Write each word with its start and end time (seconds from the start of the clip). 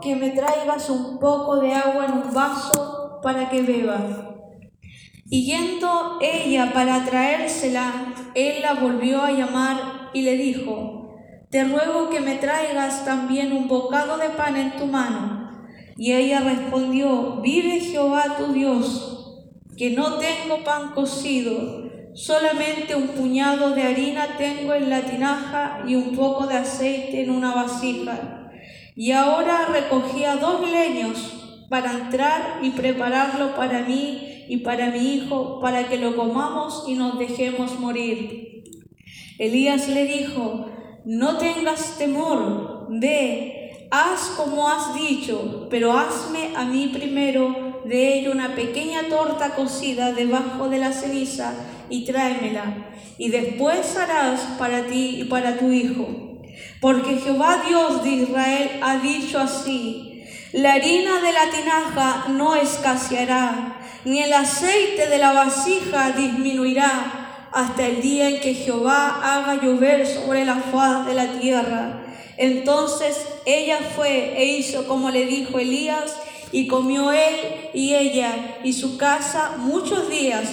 que 0.00 0.16
me 0.16 0.30
traigas 0.30 0.88
un 0.90 1.18
poco 1.18 1.56
de 1.56 1.72
agua 1.72 2.06
en 2.06 2.12
un 2.12 2.34
vaso 2.34 3.20
para 3.22 3.48
que 3.48 3.62
beba. 3.62 3.98
Y 5.26 5.44
yendo 5.44 6.18
ella 6.20 6.72
para 6.72 7.04
traérsela, 7.04 8.14
él 8.34 8.62
la 8.62 8.74
volvió 8.74 9.22
a 9.22 9.30
llamar 9.30 10.10
y 10.12 10.22
le 10.22 10.36
dijo, 10.36 11.16
Te 11.50 11.64
ruego 11.64 12.10
que 12.10 12.20
me 12.20 12.36
traigas 12.36 13.04
también 13.04 13.52
un 13.52 13.68
bocado 13.68 14.18
de 14.18 14.30
pan 14.30 14.56
en 14.56 14.76
tu 14.76 14.86
mano. 14.86 15.66
Y 15.96 16.12
ella 16.12 16.40
respondió, 16.40 17.40
Vive 17.42 17.80
Jehová 17.80 18.36
tu 18.38 18.52
Dios, 18.52 19.46
que 19.76 19.90
no 19.90 20.18
tengo 20.18 20.64
pan 20.64 20.92
cocido 20.94 21.90
Solamente 22.14 22.96
un 22.96 23.08
puñado 23.08 23.70
de 23.70 23.82
harina 23.82 24.36
tengo 24.36 24.74
en 24.74 24.90
la 24.90 25.02
tinaja 25.02 25.84
y 25.86 25.94
un 25.94 26.16
poco 26.16 26.46
de 26.46 26.56
aceite 26.56 27.22
en 27.22 27.30
una 27.30 27.54
vasija. 27.54 28.39
Y 29.00 29.12
ahora 29.12 29.64
recogía 29.64 30.36
dos 30.36 30.60
leños 30.70 31.16
para 31.70 31.90
entrar 31.92 32.58
y 32.60 32.68
prepararlo 32.68 33.56
para 33.56 33.80
mí 33.80 34.44
y 34.46 34.58
para 34.58 34.90
mi 34.90 35.14
hijo, 35.14 35.58
para 35.58 35.88
que 35.88 35.96
lo 35.96 36.14
comamos 36.14 36.84
y 36.86 36.96
nos 36.96 37.18
dejemos 37.18 37.80
morir. 37.80 38.62
Elías 39.38 39.88
le 39.88 40.04
dijo, 40.04 40.66
no 41.06 41.38
tengas 41.38 41.96
temor, 41.96 42.88
ve, 42.90 43.88
haz 43.90 44.34
como 44.36 44.68
has 44.68 44.94
dicho, 44.94 45.66
pero 45.70 45.98
hazme 45.98 46.50
a 46.54 46.66
mí 46.66 46.90
primero 46.92 47.80
de 47.86 48.18
ello 48.18 48.32
una 48.32 48.54
pequeña 48.54 49.08
torta 49.08 49.54
cocida 49.54 50.12
debajo 50.12 50.68
de 50.68 50.76
la 50.76 50.92
ceniza 50.92 51.54
y 51.88 52.04
tráemela, 52.04 52.90
y 53.16 53.30
después 53.30 53.96
harás 53.96 54.42
para 54.58 54.88
ti 54.88 55.22
y 55.22 55.24
para 55.24 55.58
tu 55.58 55.72
hijo. 55.72 56.29
Porque 56.80 57.16
Jehová 57.16 57.62
Dios 57.68 58.02
de 58.02 58.10
Israel 58.10 58.80
ha 58.82 58.96
dicho 58.96 59.38
así, 59.38 60.24
la 60.52 60.72
harina 60.72 61.20
de 61.20 61.32
la 61.32 61.50
tinaja 61.50 62.24
no 62.28 62.56
escaseará, 62.56 63.76
ni 64.04 64.22
el 64.22 64.32
aceite 64.32 65.06
de 65.08 65.18
la 65.18 65.32
vasija 65.32 66.12
disminuirá, 66.12 67.48
hasta 67.52 67.86
el 67.86 68.00
día 68.00 68.30
en 68.30 68.40
que 68.40 68.54
Jehová 68.54 69.20
haga 69.22 69.60
llover 69.60 70.06
sobre 70.06 70.44
la 70.44 70.56
faz 70.56 71.06
de 71.06 71.14
la 71.14 71.26
tierra. 71.38 72.02
Entonces 72.38 73.26
ella 73.44 73.78
fue 73.94 74.40
e 74.40 74.44
hizo 74.46 74.86
como 74.88 75.10
le 75.10 75.26
dijo 75.26 75.58
Elías, 75.58 76.16
y 76.52 76.66
comió 76.66 77.12
él 77.12 77.70
y 77.74 77.94
ella 77.94 78.58
y 78.64 78.72
su 78.72 78.96
casa 78.96 79.52
muchos 79.58 80.08
días 80.08 80.48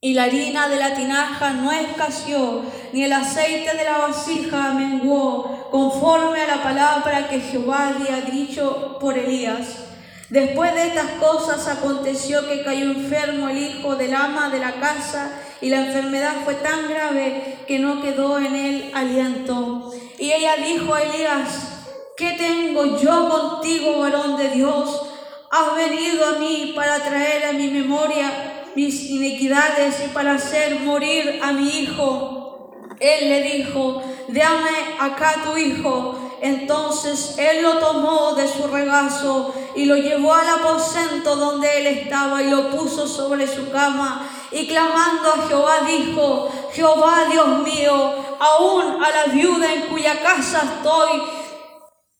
y 0.00 0.14
la 0.14 0.24
harina 0.24 0.68
de 0.68 0.76
la 0.76 0.94
tinaja 0.94 1.50
no 1.50 1.72
escaseó, 1.72 2.62
ni 2.92 3.02
el 3.02 3.12
aceite 3.12 3.76
de 3.76 3.84
la 3.84 3.98
vasija 3.98 4.72
menguó, 4.72 5.68
conforme 5.72 6.40
a 6.40 6.46
la 6.46 6.62
palabra 6.62 7.28
que 7.28 7.40
Jehová 7.40 7.88
había 7.88 8.20
dicho 8.20 8.96
por 9.00 9.18
Elías. 9.18 9.86
Después 10.30 10.72
de 10.74 10.86
estas 10.86 11.10
cosas 11.12 11.66
aconteció 11.66 12.48
que 12.48 12.62
cayó 12.62 12.92
enfermo 12.92 13.48
el 13.48 13.58
hijo 13.58 13.96
del 13.96 14.14
ama 14.14 14.50
de 14.50 14.60
la 14.60 14.74
casa, 14.74 15.32
y 15.60 15.68
la 15.68 15.86
enfermedad 15.86 16.34
fue 16.44 16.54
tan 16.54 16.88
grave 16.88 17.58
que 17.66 17.80
no 17.80 18.00
quedó 18.00 18.38
en 18.38 18.54
él 18.54 18.92
aliento. 18.94 19.92
Y 20.16 20.30
ella 20.30 20.54
dijo 20.64 20.94
a 20.94 21.02
Elías, 21.02 21.86
¿qué 22.16 22.36
tengo 22.38 22.98
yo 22.98 23.28
contigo, 23.28 23.98
varón 23.98 24.36
de 24.36 24.50
Dios? 24.50 25.02
Has 25.50 25.74
venido 25.74 26.24
a 26.24 26.38
mí 26.38 26.72
para 26.76 26.98
traer 26.98 27.46
a 27.46 27.52
mi 27.52 27.68
memoria 27.68 28.47
mis 28.74 29.10
iniquidades 29.10 29.96
y 30.04 30.08
para 30.08 30.34
hacer 30.34 30.80
morir 30.80 31.40
a 31.42 31.52
mi 31.52 31.68
hijo. 31.68 32.70
Él 33.00 33.28
le 33.28 33.42
dijo, 33.42 34.02
dame 34.28 34.70
acá 34.98 35.42
tu 35.44 35.56
hijo. 35.56 36.24
Entonces 36.40 37.36
él 37.38 37.62
lo 37.62 37.78
tomó 37.78 38.34
de 38.34 38.46
su 38.46 38.68
regazo 38.68 39.52
y 39.74 39.86
lo 39.86 39.96
llevó 39.96 40.34
al 40.34 40.48
aposento 40.48 41.34
donde 41.34 41.78
él 41.78 41.86
estaba 41.88 42.42
y 42.42 42.50
lo 42.50 42.70
puso 42.70 43.08
sobre 43.08 43.46
su 43.46 43.70
cama. 43.70 44.28
Y 44.52 44.66
clamando 44.66 45.30
a 45.30 45.48
Jehová 45.48 45.80
dijo, 45.86 46.48
Jehová 46.72 47.24
Dios 47.30 47.58
mío, 47.60 48.14
aún 48.38 49.02
a 49.02 49.10
la 49.10 49.32
viuda 49.32 49.72
en 49.74 49.82
cuya 49.82 50.20
casa 50.20 50.62
estoy 50.76 51.22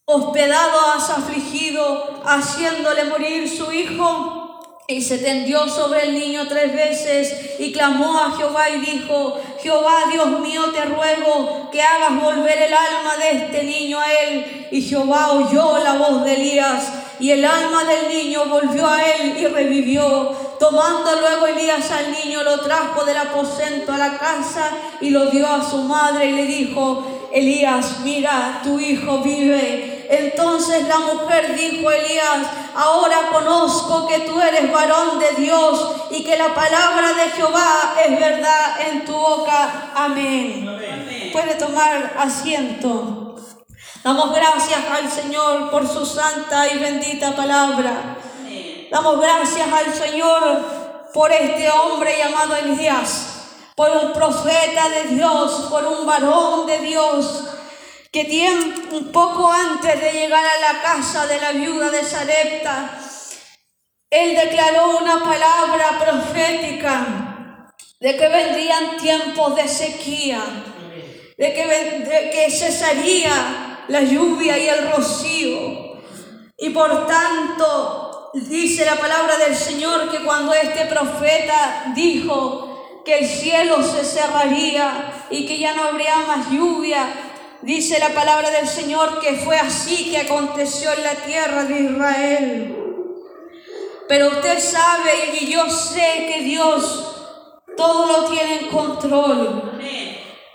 hospedado 0.05 0.79
has 0.95 1.09
afligido, 1.11 2.21
haciéndole 2.25 3.05
morir 3.05 3.47
su 3.47 3.71
hijo. 3.71 4.38
Y 4.89 5.03
se 5.03 5.19
tendió 5.19 5.67
sobre 5.69 6.05
el 6.05 6.15
niño 6.15 6.47
tres 6.47 6.73
veces 6.73 7.59
y 7.59 7.71
clamó 7.71 8.19
a 8.19 8.35
Jehová 8.35 8.71
y 8.71 8.79
dijo, 8.79 9.39
Jehová 9.61 10.05
Dios 10.11 10.39
mío, 10.39 10.63
te 10.73 10.83
ruego 10.83 11.69
que 11.71 11.79
hagas 11.79 12.19
volver 12.19 12.57
el 12.57 12.73
alma 12.73 13.15
de 13.17 13.37
este 13.37 13.63
niño 13.65 13.99
a 13.99 14.11
él. 14.11 14.67
Y 14.71 14.81
Jehová 14.81 15.33
oyó 15.33 15.77
la 15.83 15.93
voz 15.93 16.25
de 16.25 16.33
Elías 16.33 16.91
y 17.19 17.29
el 17.29 17.45
alma 17.45 17.83
del 17.83 18.07
niño 18.17 18.45
volvió 18.45 18.87
a 18.87 18.99
él 19.03 19.37
y 19.37 19.45
revivió. 19.45 20.35
Tomando 20.59 21.21
luego 21.21 21.45
Elías 21.45 21.91
al 21.91 22.11
niño, 22.11 22.41
lo 22.41 22.59
trajo 22.61 23.05
del 23.05 23.17
aposento 23.17 23.93
a 23.93 23.97
la 23.97 24.17
casa 24.17 24.71
y 25.01 25.11
lo 25.11 25.27
dio 25.27 25.45
a 25.47 25.69
su 25.69 25.83
madre 25.83 26.25
y 26.25 26.31
le 26.31 26.45
dijo, 26.47 27.29
Elías, 27.31 27.99
mira, 28.03 28.61
tu 28.63 28.79
hijo 28.79 29.19
vive. 29.19 29.98
Entonces 30.09 30.87
la 30.87 30.97
mujer 30.97 31.55
dijo 31.55 31.87
a 31.87 31.95
Elías, 31.95 32.39
ahora 32.75 33.29
conozco 33.31 34.07
que 34.07 34.21
tú 34.21 34.41
eres 34.41 34.71
varón 34.71 35.19
de 35.19 35.33
Dios 35.33 35.91
y 36.09 36.23
que 36.23 36.35
la 36.35 36.55
palabra 36.55 37.13
de 37.13 37.29
Jehová 37.29 37.93
es 38.03 38.19
verdad 38.19 38.89
en 38.89 39.05
tu 39.05 39.13
boca. 39.13 39.91
Amén. 39.93 40.65
Puede 41.31 41.53
tomar 41.53 42.15
asiento. 42.17 43.35
Damos 44.03 44.33
gracias 44.33 44.79
al 44.91 45.11
Señor 45.11 45.69
por 45.69 45.87
su 45.87 46.03
santa 46.03 46.67
y 46.73 46.79
bendita 46.79 47.35
palabra. 47.35 48.17
Damos 48.89 49.21
gracias 49.21 49.67
al 49.71 49.93
Señor 49.93 50.65
por 51.13 51.31
este 51.31 51.69
hombre 51.69 52.17
llamado 52.17 52.55
Elías, 52.55 53.43
por 53.75 53.91
un 53.91 54.11
profeta 54.13 54.89
de 54.89 55.15
Dios, 55.15 55.67
por 55.69 55.85
un 55.85 56.07
varón 56.07 56.65
de 56.65 56.79
Dios 56.79 57.48
que 58.11 58.25
tiempo, 58.25 58.97
un 58.97 59.11
poco 59.11 59.51
antes 59.51 60.01
de 60.01 60.11
llegar 60.11 60.43
a 60.43 60.73
la 60.73 60.81
casa 60.81 61.27
de 61.27 61.39
la 61.39 61.51
viuda 61.51 61.91
de 61.91 62.03
Sarepta, 62.03 62.99
él 64.09 64.35
declaró 64.35 64.97
una 64.97 65.23
palabra 65.23 65.99
profética 65.99 67.71
de 67.99 68.17
que 68.17 68.27
vendrían 68.27 68.97
tiempos 68.97 69.55
de 69.55 69.67
sequía, 69.67 70.41
de 71.37 71.53
que, 71.53 71.67
de 71.67 72.31
que 72.31 72.49
cesaría 72.49 73.85
la 73.87 74.01
lluvia 74.01 74.57
y 74.57 74.67
el 74.67 74.91
rocío. 74.91 76.01
Y 76.57 76.69
por 76.71 77.05
tanto, 77.05 78.31
dice 78.33 78.85
la 78.85 78.95
palabra 78.95 79.37
del 79.37 79.55
Señor 79.55 80.09
que 80.09 80.23
cuando 80.23 80.53
este 80.55 80.85
profeta 80.85 81.91
dijo 81.93 83.01
que 83.05 83.19
el 83.19 83.27
cielo 83.27 83.83
se 83.83 84.03
cerraría 84.03 85.27
y 85.29 85.45
que 85.45 85.59
ya 85.59 85.75
no 85.75 85.83
habría 85.83 86.17
más 86.27 86.49
lluvia, 86.49 87.28
Dice 87.61 87.99
la 87.99 88.09
palabra 88.09 88.51
del 88.51 88.67
Señor 88.67 89.19
que 89.19 89.33
fue 89.33 89.57
así 89.57 90.11
que 90.11 90.19
aconteció 90.19 90.93
en 90.93 91.03
la 91.03 91.15
tierra 91.15 91.65
de 91.65 91.79
Israel. 91.81 92.75
Pero 94.07 94.29
usted 94.29 94.59
sabe 94.59 95.37
y 95.41 95.51
yo 95.51 95.69
sé 95.69 96.25
que 96.27 96.41
Dios 96.43 97.15
todo 97.75 98.07
lo 98.07 98.29
tiene 98.29 98.61
en 98.61 98.67
control. 98.69 99.77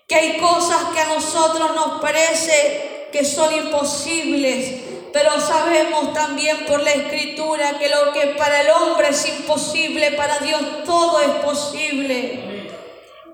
Que 0.09 0.14
hay 0.14 0.38
cosas 0.38 0.82
que 0.94 1.00
a 1.00 1.14
nosotros 1.14 1.75
nos 1.75 2.00
parece 2.00 3.09
que 3.12 3.25
son 3.25 3.54
imposibles, 3.54 4.82
pero 5.12 5.38
sabemos 5.41 6.12
también 6.14 6.64
por 6.66 6.82
la 6.82 6.91
escritura 6.91 7.78
que 7.78 7.88
lo 7.88 8.12
que 8.12 8.34
para 8.38 8.62
el 8.62 8.70
hombre 8.70 9.09
es 9.10 9.28
imposible, 9.28 10.12
para 10.12 10.38
Dios 10.38 10.60
todo 10.84 11.20
es 11.20 11.31
posible. 11.44 12.70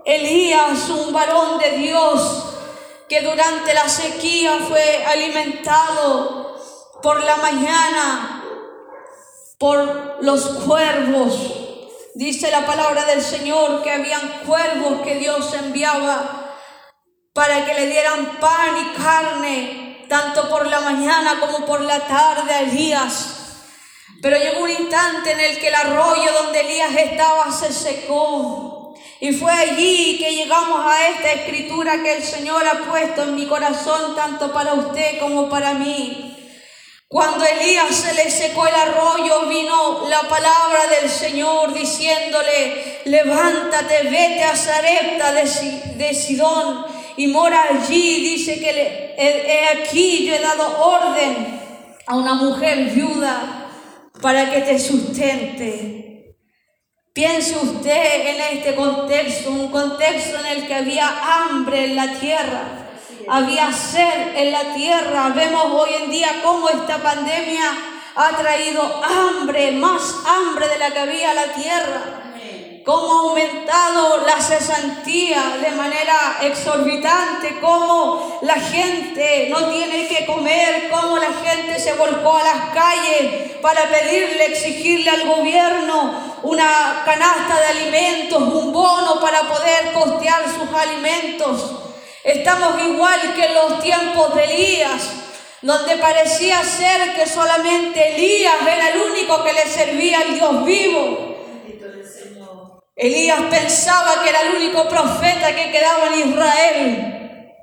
Elías, 0.04 0.88
un 0.88 1.12
varón 1.12 1.58
de 1.58 1.70
Dios, 1.78 2.49
que 3.10 3.22
durante 3.22 3.74
la 3.74 3.88
sequía 3.88 4.60
fue 4.68 5.04
alimentado 5.04 6.56
por 7.02 7.24
la 7.24 7.36
mañana 7.38 8.44
por 9.58 10.18
los 10.22 10.42
cuervos. 10.64 11.34
Dice 12.14 12.52
la 12.52 12.64
palabra 12.64 13.04
del 13.06 13.20
Señor 13.20 13.82
que 13.82 13.90
habían 13.90 14.44
cuervos 14.46 15.02
que 15.02 15.16
Dios 15.16 15.52
enviaba 15.54 16.54
para 17.34 17.66
que 17.66 17.74
le 17.74 17.88
dieran 17.88 18.38
pan 18.38 18.76
y 18.78 19.02
carne, 19.02 20.06
tanto 20.08 20.48
por 20.48 20.68
la 20.68 20.78
mañana 20.78 21.40
como 21.40 21.66
por 21.66 21.80
la 21.80 22.06
tarde 22.06 22.54
a 22.54 22.60
Elías. 22.60 23.38
Pero 24.22 24.36
llegó 24.36 24.60
un 24.60 24.70
instante 24.70 25.32
en 25.32 25.40
el 25.40 25.58
que 25.58 25.66
el 25.66 25.74
arroyo 25.74 26.32
donde 26.44 26.60
Elías 26.60 26.94
estaba 26.94 27.50
se 27.50 27.72
secó. 27.72 28.69
Y 29.20 29.32
fue 29.32 29.52
allí 29.52 30.16
que 30.18 30.34
llegamos 30.34 30.80
a 30.86 31.08
esta 31.08 31.32
escritura 31.32 32.02
que 32.02 32.16
el 32.16 32.22
Señor 32.22 32.66
ha 32.66 32.90
puesto 32.90 33.24
en 33.24 33.34
mi 33.34 33.46
corazón, 33.46 34.16
tanto 34.16 34.50
para 34.50 34.72
usted 34.72 35.18
como 35.18 35.50
para 35.50 35.74
mí. 35.74 36.30
Cuando 37.06 37.44
Elías 37.44 37.94
se 37.94 38.14
le 38.14 38.30
secó 38.30 38.66
el 38.66 38.74
arroyo, 38.74 39.46
vino 39.46 40.08
la 40.08 40.22
palabra 40.22 40.86
del 41.00 41.10
Señor 41.10 41.74
diciéndole, 41.74 43.00
levántate, 43.04 44.04
vete 44.04 44.44
a 44.44 44.56
Zarepta 44.56 45.32
de, 45.32 46.14
Sidón 46.14 46.86
y 47.16 47.26
mora 47.26 47.64
allí. 47.64 48.20
Dice 48.22 48.58
que 48.60 49.16
he 49.18 49.82
aquí 49.82 50.24
yo 50.24 50.34
he 50.34 50.40
dado 50.40 50.82
orden 50.82 51.60
a 52.06 52.16
una 52.16 52.34
mujer 52.34 52.90
viuda 52.90 53.68
para 54.22 54.50
que 54.50 54.60
te 54.60 54.78
sustente. 54.78 55.99
Piense 57.12 57.56
usted 57.56 58.26
en 58.28 58.40
este 58.56 58.76
contexto, 58.76 59.50
un 59.50 59.72
contexto 59.72 60.38
en 60.38 60.46
el 60.46 60.66
que 60.68 60.74
había 60.76 61.08
hambre 61.08 61.86
en 61.86 61.96
la 61.96 62.20
tierra, 62.20 62.62
había 63.28 63.72
sed 63.72 64.36
en 64.36 64.52
la 64.52 64.74
tierra. 64.74 65.32
Vemos 65.34 65.64
hoy 65.72 65.90
en 66.04 66.10
día 66.12 66.40
cómo 66.44 66.68
esta 66.68 66.98
pandemia 66.98 67.64
ha 68.14 68.36
traído 68.36 69.02
hambre, 69.04 69.72
más 69.72 70.02
hambre 70.24 70.68
de 70.68 70.78
la 70.78 70.92
que 70.92 70.98
había 71.00 71.30
en 71.30 71.36
la 71.36 71.52
tierra 71.52 72.19
cómo 72.84 73.06
ha 73.06 73.20
aumentado 73.30 74.24
la 74.26 74.40
cesantía 74.40 75.58
de 75.60 75.70
manera 75.70 76.38
exorbitante, 76.42 77.58
cómo 77.60 78.38
la 78.42 78.54
gente 78.54 79.48
no 79.50 79.66
tiene 79.70 80.08
que 80.08 80.26
comer, 80.26 80.88
cómo 80.90 81.18
la 81.18 81.32
gente 81.44 81.78
se 81.78 81.92
volcó 81.94 82.38
a 82.38 82.44
las 82.44 82.74
calles 82.74 83.52
para 83.60 83.82
pedirle, 83.88 84.46
exigirle 84.46 85.10
al 85.10 85.28
gobierno 85.28 86.30
una 86.42 87.02
canasta 87.04 87.60
de 87.60 87.66
alimentos, 87.66 88.40
un 88.40 88.72
bono 88.72 89.20
para 89.20 89.42
poder 89.42 89.92
costear 89.92 90.44
sus 90.44 90.74
alimentos. 90.74 91.72
Estamos 92.24 92.82
igual 92.82 93.34
que 93.34 93.44
en 93.46 93.54
los 93.54 93.82
tiempos 93.82 94.34
de 94.34 94.44
Elías, 94.44 95.10
donde 95.62 95.96
parecía 95.96 96.62
ser 96.64 97.14
que 97.14 97.26
solamente 97.26 98.14
Elías 98.14 98.54
era 98.62 98.90
el 98.90 99.00
único 99.00 99.42
que 99.44 99.52
le 99.52 99.66
servía 99.66 100.20
al 100.20 100.34
Dios 100.34 100.64
vivo. 100.64 101.29
Elías 103.00 103.40
pensaba 103.48 104.22
que 104.22 104.28
era 104.28 104.42
el 104.42 104.56
único 104.56 104.86
profeta 104.86 105.54
que 105.54 105.72
quedaba 105.72 106.08
en 106.08 106.28
Israel, 106.28 107.54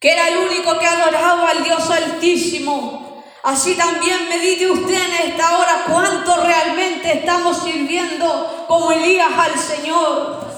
que 0.00 0.10
era 0.10 0.26
el 0.26 0.38
único 0.38 0.76
que 0.76 0.86
adoraba 0.86 1.50
al 1.50 1.62
Dios 1.62 1.88
Altísimo. 1.88 3.22
Así 3.44 3.76
también 3.76 4.28
medite 4.28 4.68
usted 4.68 4.94
en 4.94 5.30
esta 5.30 5.56
hora 5.56 5.84
cuánto 5.88 6.36
realmente 6.36 7.12
estamos 7.12 7.62
sirviendo 7.62 8.64
como 8.66 8.90
Elías 8.90 9.30
al 9.38 9.56
Señor. 9.56 10.50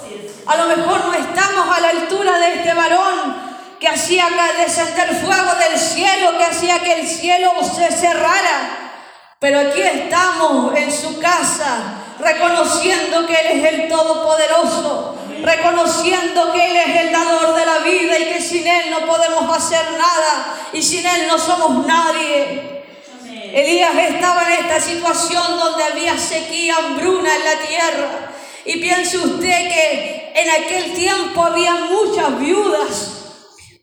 A 0.46 0.56
lo 0.56 0.66
mejor 0.68 1.04
no 1.04 1.12
estamos 1.12 1.76
a 1.76 1.80
la 1.80 1.90
altura 1.90 2.38
de 2.38 2.54
este 2.54 2.72
varón 2.72 3.36
que 3.78 3.88
hacía 3.88 4.28
descender 4.56 5.16
fuego 5.16 5.54
del 5.56 5.78
cielo, 5.78 6.38
que 6.38 6.44
hacía 6.44 6.78
que 6.78 7.00
el 7.00 7.06
cielo 7.06 7.52
se 7.62 7.92
cerrara. 7.92 8.92
Pero 9.38 9.60
aquí 9.60 9.82
estamos 9.82 10.74
en 10.76 10.90
su 10.90 11.20
casa, 11.20 12.03
reconociendo 12.24 13.26
que 13.26 13.34
Él 13.34 13.60
es 13.60 13.72
el 13.72 13.88
Todopoderoso, 13.88 15.16
reconociendo 15.42 16.52
que 16.52 16.70
Él 16.70 16.76
es 16.76 17.00
el 17.02 17.12
dador 17.12 17.54
de 17.54 17.66
la 17.66 17.78
vida 17.78 18.18
y 18.18 18.24
que 18.32 18.40
sin 18.40 18.66
Él 18.66 18.90
no 18.90 19.06
podemos 19.06 19.56
hacer 19.56 19.84
nada 19.92 20.56
y 20.72 20.82
sin 20.82 21.06
Él 21.06 21.26
no 21.28 21.38
somos 21.38 21.86
nadie. 21.86 22.82
Elías 23.52 23.94
estaba 23.94 24.42
en 24.44 24.64
esta 24.64 24.80
situación 24.80 25.58
donde 25.58 25.84
había 25.84 26.18
sequía, 26.18 26.76
hambruna 26.76 27.36
en 27.36 27.44
la 27.44 27.68
tierra. 27.68 28.30
Y 28.64 28.78
piense 28.78 29.18
usted 29.18 29.68
que 29.68 30.32
en 30.34 30.50
aquel 30.50 30.94
tiempo 30.94 31.44
había 31.44 31.74
muchas 31.74 32.38
viudas, 32.40 33.12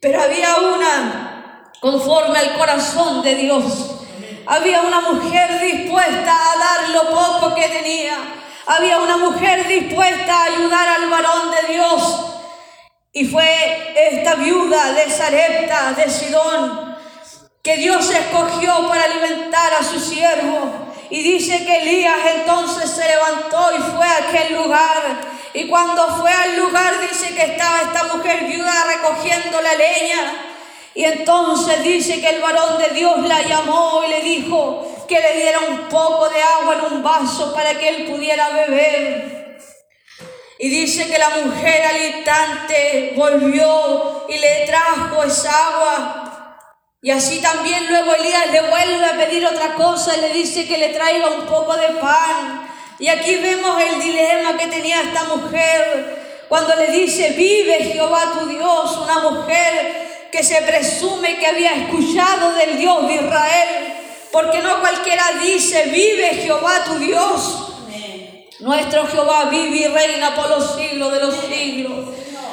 pero 0.02 0.22
había 0.22 0.56
una 0.56 1.72
conforme 1.80 2.38
al 2.40 2.58
corazón 2.58 3.22
de 3.22 3.36
Dios. 3.36 4.01
Había 4.46 4.82
una 4.82 5.02
mujer 5.02 5.60
dispuesta 5.60 6.34
a 6.34 6.58
dar 6.58 6.90
lo 6.90 7.10
poco 7.10 7.56
que 7.56 7.68
tenía. 7.68 8.18
Había 8.66 8.98
una 8.98 9.18
mujer 9.18 9.68
dispuesta 9.68 10.36
a 10.36 10.46
ayudar 10.46 10.88
al 10.88 11.10
varón 11.10 11.52
de 11.52 11.74
Dios. 11.74 12.26
Y 13.14 13.26
fue 13.26 13.94
esta 14.12 14.36
viuda 14.36 14.94
de 14.94 15.10
Sarepta, 15.10 15.94
de 15.94 16.10
Sidón, 16.10 16.98
que 17.62 17.78
Dios 17.78 18.10
escogió 18.10 18.88
para 18.88 19.04
alimentar 19.04 19.74
a 19.74 19.84
su 19.84 20.00
siervo. 20.00 20.88
Y 21.10 21.22
dice 21.22 21.66
que 21.66 21.82
Elías 21.82 22.20
entonces 22.36 22.90
se 22.90 23.06
levantó 23.06 23.72
y 23.78 23.82
fue 23.92 24.08
a 24.08 24.18
aquel 24.18 24.56
lugar. 24.56 25.32
Y 25.54 25.68
cuando 25.68 26.08
fue 26.16 26.32
al 26.32 26.58
lugar 26.58 26.94
dice 27.02 27.36
que 27.36 27.44
estaba 27.44 27.82
esta 27.82 28.16
mujer 28.16 28.46
viuda 28.46 28.86
recogiendo 28.86 29.62
la 29.62 29.74
leña. 29.76 30.51
Y 30.94 31.06
entonces 31.06 31.84
dice 31.84 32.20
que 32.20 32.30
el 32.30 32.42
varón 32.42 32.78
de 32.78 32.90
Dios 32.90 33.26
la 33.28 33.42
llamó 33.42 34.04
y 34.06 34.10
le 34.10 34.22
dijo 34.22 35.06
que 35.08 35.20
le 35.20 35.38
diera 35.38 35.60
un 35.70 35.90
poco 35.90 36.30
de 36.30 36.42
agua 36.42 36.76
en 36.76 36.94
un 36.94 37.04
vaso 37.04 37.54
para 37.54 37.78
que 37.78 37.90
él 37.90 38.06
pudiera 38.08 38.50
beber. 38.50 39.58
Y 40.60 40.70
dice 40.70 41.10
que 41.10 41.18
la 41.18 41.30
mujer 41.30 41.86
al 41.86 42.16
instante 42.16 43.14
volvió 43.16 44.26
y 44.30 44.38
le 44.38 44.68
trajo 44.68 45.24
esa 45.24 45.68
agua. 45.68 46.58
Y 47.02 47.10
así 47.10 47.42
también 47.42 47.88
luego 47.88 48.14
Elías 48.14 48.52
le 48.52 48.62
vuelve 48.62 49.06
a 49.06 49.18
pedir 49.18 49.46
otra 49.46 49.74
cosa 49.74 50.16
y 50.16 50.22
le 50.22 50.34
dice 50.34 50.68
que 50.68 50.78
le 50.78 50.90
traiga 50.90 51.30
un 51.30 51.46
poco 51.48 51.76
de 51.76 51.88
pan. 52.00 52.70
Y 53.00 53.08
aquí 53.08 53.38
vemos 53.38 53.82
el 53.82 54.00
dilema 54.00 54.56
que 54.58 54.68
tenía 54.68 55.02
esta 55.02 55.24
mujer 55.24 56.46
cuando 56.48 56.76
le 56.76 56.88
dice, 56.92 57.30
vive 57.30 57.92
Jehová 57.94 58.34
tu 58.38 58.46
Dios, 58.46 58.98
una 58.98 59.20
mujer 59.20 60.11
que 60.32 60.44
se 60.44 60.62
presume 60.62 61.38
que 61.38 61.48
había 61.48 61.74
escuchado 61.74 62.54
del 62.54 62.78
Dios 62.78 63.08
de 63.08 63.16
Israel, 63.16 63.94
porque 64.32 64.60
no 64.60 64.80
cualquiera 64.80 65.24
dice, 65.44 65.90
vive 65.94 66.42
Jehová 66.44 66.84
tu 66.86 66.98
Dios. 67.00 67.68
Nuestro 68.60 69.08
Jehová 69.08 69.46
vive 69.46 69.78
y 69.78 69.88
reina 69.88 70.36
por 70.36 70.50
los 70.50 70.76
siglos 70.76 71.12
de 71.12 71.20
los 71.20 71.36
siglos. 71.36 72.10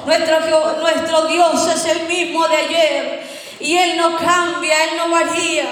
Nuestro, 0.06 0.40
nuestro 0.80 1.26
Dios 1.26 1.68
es 1.68 1.84
el 1.84 2.08
mismo 2.08 2.48
de 2.48 2.56
ayer 2.56 3.22
y 3.60 3.76
Él 3.76 3.96
no 3.96 4.16
cambia, 4.16 4.84
Él 4.84 4.90
no 4.96 5.10
varía. 5.10 5.66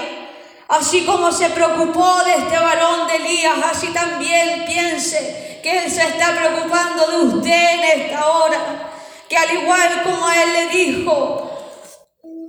Así 0.67 1.05
como 1.05 1.31
se 1.31 1.49
preocupó 1.49 2.23
de 2.23 2.33
este 2.35 2.57
varón 2.57 3.07
de 3.07 3.15
Elías, 3.15 3.55
así 3.71 3.87
también 3.87 4.65
piense 4.65 5.59
que 5.63 5.79
Él 5.79 5.91
se 5.91 6.01
está 6.01 6.35
preocupando 6.35 7.07
de 7.07 7.17
usted 7.35 7.69
en 7.73 8.01
esta 8.01 8.27
hora. 8.27 8.59
Que 9.27 9.37
al 9.37 9.51
igual 9.51 10.03
como 10.03 10.27
a 10.27 10.43
Él 10.43 10.53
le 10.53 10.67
dijo, 10.67 11.56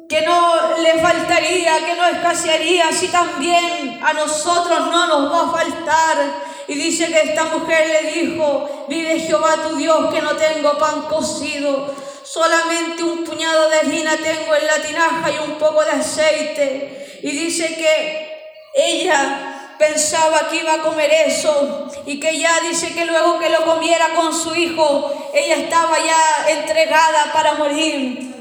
que 0.09 0.23
no 0.23 0.79
le 0.79 0.99
faltaría, 1.01 1.85
que 1.85 1.95
no 1.95 2.07
escasearía, 2.07 2.89
así 2.89 3.09
también 3.09 4.01
a 4.03 4.15
nosotros 4.15 4.91
no 4.91 5.07
nos 5.07 5.33
va 5.33 5.49
a 5.49 5.59
faltar. 5.59 6.49
Y 6.67 6.75
dice 6.75 7.09
que 7.09 7.21
esta 7.21 7.45
mujer 7.45 7.87
le 7.89 8.13
dijo, 8.13 8.87
vive 8.89 9.21
Jehová 9.21 9.57
tu 9.69 9.77
Dios 9.77 10.13
que 10.13 10.23
no 10.23 10.35
tengo 10.37 10.79
pan 10.79 11.03
cocido, 11.03 11.95
solamente 12.25 13.03
un 13.03 13.25
puñado 13.25 13.69
de 13.69 13.79
harina 13.79 14.17
tengo 14.17 14.55
en 14.55 14.67
la 14.67 14.77
tinaja 14.83 15.31
y 15.31 15.51
un 15.51 15.59
poco 15.59 15.85
de 15.85 15.91
aceite. 15.93 17.21
Y 17.23 17.31
dice 17.31 17.75
que 17.75 18.55
ella 18.75 19.75
pensaba 19.79 20.49
que 20.49 20.57
iba 20.57 20.75
a 20.75 20.83
comer 20.83 21.11
eso 21.27 21.89
y 22.07 22.19
que 22.19 22.39
ya 22.39 22.61
dice 22.61 22.95
que 22.95 23.05
luego 23.05 23.39
que 23.39 23.51
lo 23.51 23.65
comiera 23.65 24.15
con 24.15 24.35
su 24.35 24.55
hijo, 24.55 25.31
ella 25.35 25.57
estaba 25.57 25.99
ya 25.99 26.51
entregada 26.51 27.33
para 27.33 27.55
morir. 27.55 28.38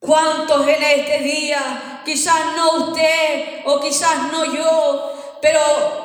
¿Cuántos 0.00 0.66
en 0.66 0.82
este 0.82 1.18
día, 1.18 2.00
quizás 2.06 2.56
no 2.56 2.86
usted 2.86 3.60
o 3.66 3.78
quizás 3.80 4.32
no 4.32 4.46
yo, 4.46 5.12
pero 5.42 5.60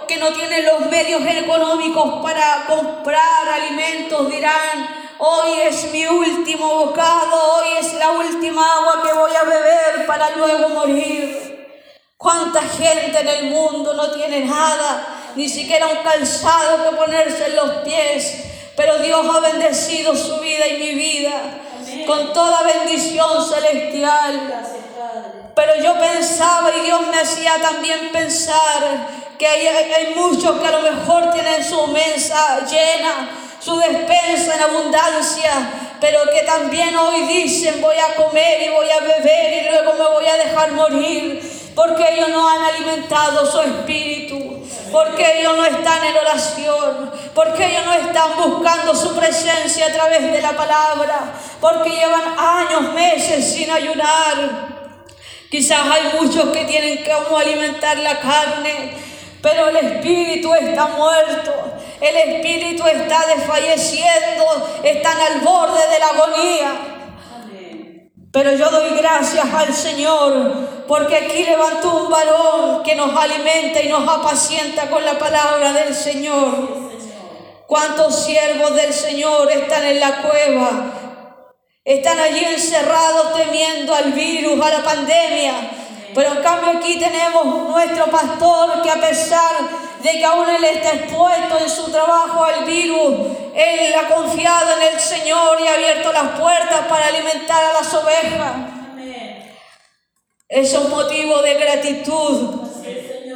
que 0.05 0.17
no 0.17 0.33
tienen 0.33 0.65
los 0.65 0.81
medios 0.87 1.21
económicos 1.25 2.21
para 2.21 2.65
comprar 2.67 3.47
alimentos, 3.53 4.29
dirán, 4.29 5.15
hoy 5.17 5.61
es 5.61 5.93
mi 5.93 6.05
último 6.07 6.87
bocado, 6.87 7.53
hoy 7.53 7.67
es 7.79 7.93
la 7.93 8.11
última 8.11 8.69
agua 8.79 9.01
que 9.01 9.17
voy 9.17 9.31
a 9.33 9.43
beber 9.43 10.05
para 10.05 10.29
luego 10.31 10.69
morir? 10.69 11.65
¿Cuánta 12.17 12.63
gente 12.63 13.17
en 13.17 13.27
el 13.29 13.43
mundo 13.45 13.93
no 13.93 14.11
tiene 14.11 14.41
nada, 14.41 15.07
ni 15.37 15.47
siquiera 15.47 15.87
un 15.87 16.03
calzado 16.03 16.83
que 16.83 16.97
ponerse 16.97 17.45
en 17.45 17.55
los 17.55 17.71
pies? 17.85 18.43
Pero 18.75 18.99
Dios 18.99 19.25
ha 19.33 19.39
bendecido 19.39 20.13
su 20.17 20.37
vida 20.41 20.67
y 20.67 20.79
mi 20.79 20.95
vida 20.95 21.61
con 22.05 22.33
toda 22.33 22.63
bendición 22.63 23.47
celestial. 23.47 24.63
Pero 25.55 25.75
yo 25.81 25.97
pensaba 25.97 26.71
y 26.75 26.81
Dios 26.81 27.01
me 27.07 27.19
hacía 27.19 27.53
también 27.61 28.11
pensar 28.11 29.07
que 29.37 29.47
hay, 29.47 30.13
muchos 30.15 30.59
que 30.59 30.67
a 30.67 30.71
lo 30.71 30.81
mejor 30.81 31.31
tienen 31.31 31.63
su 31.63 31.87
mesa 31.87 32.65
llena, 32.65 33.29
su 33.59 33.77
despensa 33.77 34.55
en 34.55 34.61
abundancia, 34.63 35.51
pero 35.99 36.19
que 36.31 36.41
también 36.41 36.95
hoy 36.95 37.21
dicen 37.21 37.81
voy 37.81 37.97
a 37.97 38.15
comer 38.15 38.63
y 38.63 38.69
voy 38.69 38.89
a 38.89 38.99
beber 38.99 39.63
y 39.63 39.69
luego 39.69 39.93
me 39.93 40.15
voy 40.15 40.25
a 40.27 40.37
dejar 40.37 40.71
morir, 40.71 41.71
porque 41.75 42.05
ellos 42.13 42.29
no 42.29 42.49
han 42.49 42.63
alimentado 42.63 43.49
su 43.49 43.61
espíritu 43.61 44.44
porque 44.91 45.39
ellos 45.39 45.57
no 45.57 45.65
están 45.65 46.03
en 46.05 46.17
oración, 46.17 47.11
porque 47.33 47.65
ellos 47.65 47.85
no 47.85 47.93
están 47.93 48.37
buscando 48.37 48.95
su 48.95 49.15
presencia 49.15 49.87
a 49.87 49.93
través 49.93 50.31
de 50.31 50.41
la 50.41 50.51
palabra, 50.51 51.33
porque 51.59 51.89
llevan 51.89 52.35
años, 52.37 52.93
meses 52.93 53.53
sin 53.53 53.69
ayunar. 53.69 54.75
Quizás 55.49 55.79
hay 55.89 56.19
muchos 56.19 56.49
que 56.49 56.65
tienen 56.65 57.03
que 57.03 57.11
alimentar 57.11 57.97
la 57.97 58.19
carne, 58.19 58.93
pero 59.41 59.69
el 59.69 59.75
espíritu 59.77 60.53
está 60.53 60.87
muerto, 60.87 61.53
el 62.01 62.15
espíritu 62.15 62.85
está 62.87 63.25
desfalleciendo, 63.27 64.81
están 64.83 65.17
al 65.19 65.41
borde 65.41 65.87
de 65.87 65.99
la 65.99 66.07
agonía. 66.07 66.94
Pero 68.35 68.51
yo 68.51 68.69
doy 68.69 68.89
gracias 68.97 69.45
al 69.53 69.73
Señor 69.73 70.83
porque 70.89 71.15
aquí 71.15 71.43
levantó 71.43 72.03
un 72.03 72.11
varón 72.11 72.83
que 72.83 72.93
nos 72.93 73.15
alimenta 73.15 73.81
y 73.81 73.87
nos 73.87 74.05
apacienta 74.05 74.89
con 74.89 75.05
la 75.05 75.17
palabra 75.17 75.71
del 75.71 75.95
Señor. 75.95 76.67
¿Cuántos 77.65 78.25
siervos 78.25 78.75
del 78.75 78.91
Señor 78.91 79.49
están 79.53 79.85
en 79.85 80.01
la 80.01 80.21
cueva? 80.21 80.69
Están 81.85 82.19
allí 82.19 82.43
encerrados 82.43 83.37
temiendo 83.37 83.95
al 83.95 84.11
virus, 84.11 84.61
a 84.65 84.69
la 84.69 84.83
pandemia. 84.83 85.53
Pero 86.13 86.33
en 86.33 86.43
cambio 86.43 86.71
aquí 86.71 86.99
tenemos 86.99 87.69
nuestro 87.69 88.07
pastor 88.07 88.81
que 88.81 88.91
a 88.91 88.99
pesar 88.99 89.55
de 90.01 90.11
que 90.11 90.25
aún 90.25 90.49
él 90.49 90.63
está 90.63 90.93
expuesto 90.93 91.59
en 91.59 91.69
su 91.69 91.91
trabajo 91.91 92.43
al 92.43 92.65
virus, 92.65 93.27
él 93.55 93.93
ha 93.93 94.13
confiado 94.13 94.77
en 94.77 94.93
el 94.93 94.99
Señor 94.99 95.59
y 95.59 95.67
ha 95.67 95.73
abierto 95.73 96.11
las 96.11 96.39
puertas 96.39 96.81
para 96.87 97.07
alimentar 97.07 97.63
a 97.63 97.73
las 97.73 97.93
ovejas. 97.93 98.53
Es 100.47 100.73
un 100.73 100.89
motivo 100.89 101.41
de 101.41 101.55
gratitud, 101.55 102.61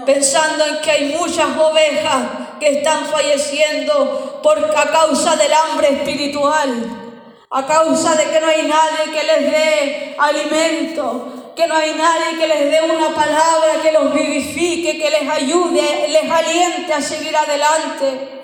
pensando 0.06 0.66
en 0.66 0.82
que 0.82 0.92
hay 0.92 1.16
muchas 1.18 1.58
ovejas 1.58 2.24
que 2.60 2.80
están 2.80 3.06
falleciendo 3.06 4.40
por, 4.44 4.58
a 4.58 4.92
causa 4.92 5.36
del 5.36 5.52
hambre 5.54 5.90
espiritual, 5.90 7.16
a 7.50 7.66
causa 7.66 8.16
de 8.16 8.26
que 8.26 8.40
no 8.40 8.48
hay 8.48 8.68
nadie 8.68 9.12
que 9.12 9.24
les 9.24 9.52
dé 9.52 10.16
alimento, 10.20 11.39
que 11.56 11.68
no 11.68 11.76
hay 11.76 11.94
nadie 11.94 12.38
que 12.38 12.48
les 12.48 12.72
dé 12.72 12.82
una 12.82 13.14
palabra 13.14 13.82
que 13.82 13.92
los 13.92 14.14
vivifique, 14.14 14.98
que 14.98 15.10
les 15.10 15.30
ayude, 15.30 16.08
les 16.10 16.32
aliente 16.32 16.94
a 16.94 17.02
seguir 17.02 17.36
adelante. 17.36 18.44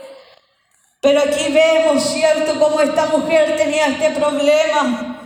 Pero 1.02 1.22
aquí 1.22 1.52
vemos, 1.52 2.04
¿cierto?, 2.04 2.60
cómo 2.60 2.82
esta 2.82 3.06
mujer 3.06 3.56
tenía 3.56 3.88
este 3.88 4.12
problema. 4.12 5.22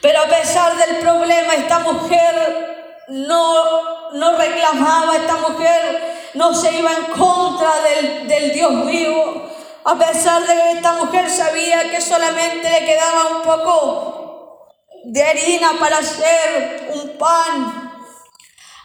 Pero 0.00 0.20
a 0.20 0.26
pesar 0.26 0.76
del 0.76 0.96
problema, 0.98 1.54
esta 1.54 1.80
mujer 1.80 3.04
no, 3.08 4.12
no 4.12 4.36
reclamaba, 4.36 5.16
esta 5.16 5.36
mujer 5.36 6.30
no 6.34 6.54
se 6.54 6.72
iba 6.78 6.92
en 6.92 7.04
contra 7.06 7.70
del, 7.80 8.28
del 8.28 8.52
Dios 8.52 8.86
vivo. 8.86 9.50
A 9.84 9.98
pesar 9.98 10.42
de 10.46 10.54
que 10.54 10.72
esta 10.72 10.92
mujer 10.92 11.28
sabía 11.28 11.90
que 11.90 12.00
solamente 12.00 12.70
le 12.70 12.86
quedaba 12.86 13.36
un 13.36 13.42
poco 13.42 14.14
de 15.04 15.22
harina 15.22 15.72
para 15.78 15.98
hacer 15.98 16.83
pan. 17.18 17.92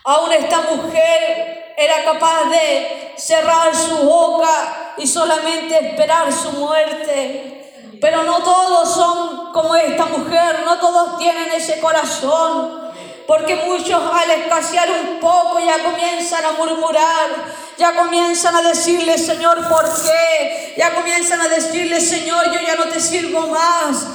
Aún 0.03 0.31
esta 0.31 0.62
mujer 0.62 1.74
era 1.77 2.03
capaz 2.03 2.50
de 2.50 3.13
cerrar 3.17 3.75
su 3.75 3.98
boca 3.98 4.93
y 4.98 5.07
solamente 5.07 5.89
esperar 5.89 6.31
su 6.31 6.51
muerte. 6.53 7.98
Pero 8.01 8.24
no 8.24 8.39
todos 8.39 8.93
son 8.93 9.51
como 9.51 9.75
esta 9.75 10.05
mujer, 10.05 10.62
no 10.65 10.79
todos 10.79 11.17
tienen 11.17 11.51
ese 11.51 11.79
corazón. 11.79 12.89
Porque 13.27 13.55
muchos 13.57 14.01
al 14.12 14.31
escasear 14.31 14.89
un 14.89 15.19
poco 15.19 15.59
ya 15.59 15.83
comienzan 15.83 16.43
a 16.45 16.51
murmurar, 16.53 17.29
ya 17.77 17.95
comienzan 17.95 18.55
a 18.55 18.62
decirle, 18.63 19.17
Señor, 19.17 19.67
¿por 19.69 19.86
qué? 20.01 20.74
Ya 20.77 20.95
comienzan 20.95 21.39
a 21.41 21.48
decirle, 21.48 22.01
Señor, 22.01 22.51
yo 22.51 22.59
ya 22.59 22.75
no 22.75 22.86
te 22.86 23.00
sirvo 23.00 23.48
más. 23.48 24.07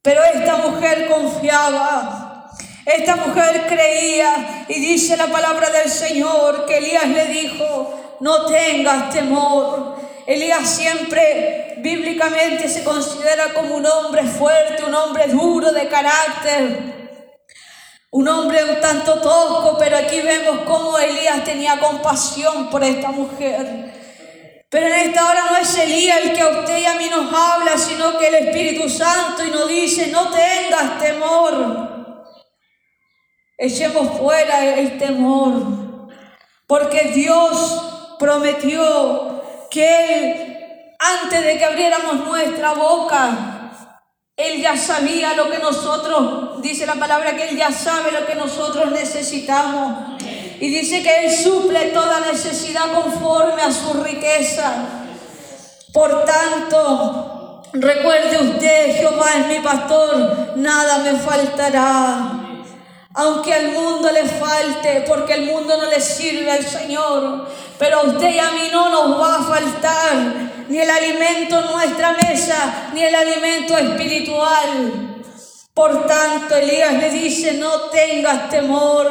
Pero 0.00 0.24
esta 0.24 0.56
mujer 0.56 1.06
confiaba, 1.06 2.27
esta 2.88 3.16
mujer 3.16 3.66
creía 3.68 4.64
y 4.66 4.80
dice 4.80 5.14
la 5.18 5.26
palabra 5.26 5.68
del 5.68 5.90
Señor 5.90 6.64
que 6.64 6.78
Elías 6.78 7.06
le 7.06 7.26
dijo, 7.26 8.16
no 8.20 8.46
tengas 8.46 9.10
temor. 9.10 9.96
Elías 10.26 10.66
siempre 10.66 11.74
bíblicamente 11.78 12.66
se 12.66 12.84
considera 12.84 13.52
como 13.52 13.76
un 13.76 13.84
hombre 13.84 14.22
fuerte, 14.24 14.84
un 14.84 14.94
hombre 14.94 15.26
duro 15.28 15.70
de 15.70 15.86
carácter, 15.88 17.20
un 18.10 18.26
hombre 18.26 18.64
un 18.64 18.80
tanto 18.80 19.20
tosco, 19.20 19.76
pero 19.78 19.98
aquí 19.98 20.22
vemos 20.22 20.60
cómo 20.66 20.98
Elías 20.98 21.44
tenía 21.44 21.78
compasión 21.78 22.70
por 22.70 22.82
esta 22.82 23.10
mujer. 23.10 23.92
Pero 24.70 24.86
en 24.86 24.94
esta 24.94 25.28
hora 25.28 25.44
no 25.50 25.56
es 25.58 25.76
Elías 25.76 26.20
el 26.24 26.32
que 26.32 26.40
a 26.40 26.48
usted 26.48 26.78
y 26.78 26.86
a 26.86 26.94
mí 26.94 27.10
nos 27.10 27.32
habla, 27.34 27.76
sino 27.76 28.18
que 28.18 28.28
el 28.28 28.34
Espíritu 28.46 28.88
Santo 28.88 29.44
y 29.44 29.50
nos 29.50 29.68
dice, 29.68 30.06
no 30.06 30.30
tengas 30.30 30.98
temor. 30.98 31.97
Echemos 33.60 34.16
fuera 34.16 34.64
el 34.76 34.98
temor, 34.98 36.08
porque 36.68 37.10
Dios 37.12 38.16
prometió 38.16 39.42
que 39.68 40.14
Él, 40.14 40.56
antes 41.00 41.44
de 41.44 41.58
que 41.58 41.64
abriéramos 41.64 42.24
nuestra 42.24 42.74
boca, 42.74 43.72
Él 44.36 44.62
ya 44.62 44.76
sabía 44.76 45.34
lo 45.34 45.50
que 45.50 45.58
nosotros, 45.58 46.62
dice 46.62 46.86
la 46.86 46.94
palabra 46.94 47.34
que 47.34 47.48
Él 47.48 47.56
ya 47.56 47.72
sabe 47.72 48.12
lo 48.12 48.24
que 48.26 48.36
nosotros 48.36 48.92
necesitamos. 48.92 50.20
Y 50.60 50.68
dice 50.68 51.02
que 51.02 51.24
Él 51.26 51.36
suple 51.36 51.86
toda 51.86 52.20
necesidad 52.20 52.92
conforme 52.92 53.62
a 53.62 53.72
su 53.72 53.92
riqueza. 54.04 54.72
Por 55.92 56.24
tanto, 56.24 57.62
recuerde 57.72 58.38
usted, 58.40 58.98
Jehová 58.98 59.30
es 59.36 59.46
mi 59.48 59.58
pastor, 59.64 60.52
nada 60.54 60.98
me 60.98 61.18
faltará 61.18 62.37
aunque 63.18 63.52
al 63.52 63.72
mundo 63.72 64.12
le 64.12 64.24
falte, 64.26 65.04
porque 65.08 65.34
el 65.34 65.46
mundo 65.46 65.76
no 65.76 65.86
le 65.86 66.00
sirve 66.00 66.52
al 66.52 66.64
Señor. 66.64 67.48
Pero 67.76 67.98
a 67.98 68.02
usted 68.04 68.30
y 68.30 68.38
a 68.38 68.52
mí 68.52 68.68
no 68.70 68.88
nos 68.90 69.20
va 69.20 69.34
a 69.34 69.42
faltar 69.42 70.14
ni 70.68 70.78
el 70.78 70.88
alimento 70.88 71.58
en 71.58 71.66
nuestra 71.66 72.12
mesa, 72.12 72.90
ni 72.94 73.02
el 73.02 73.12
alimento 73.12 73.76
espiritual. 73.76 75.24
Por 75.74 76.06
tanto, 76.06 76.54
Elías 76.54 76.92
le 76.92 77.10
dice, 77.10 77.54
no 77.54 77.90
tengas 77.90 78.50
temor, 78.50 79.10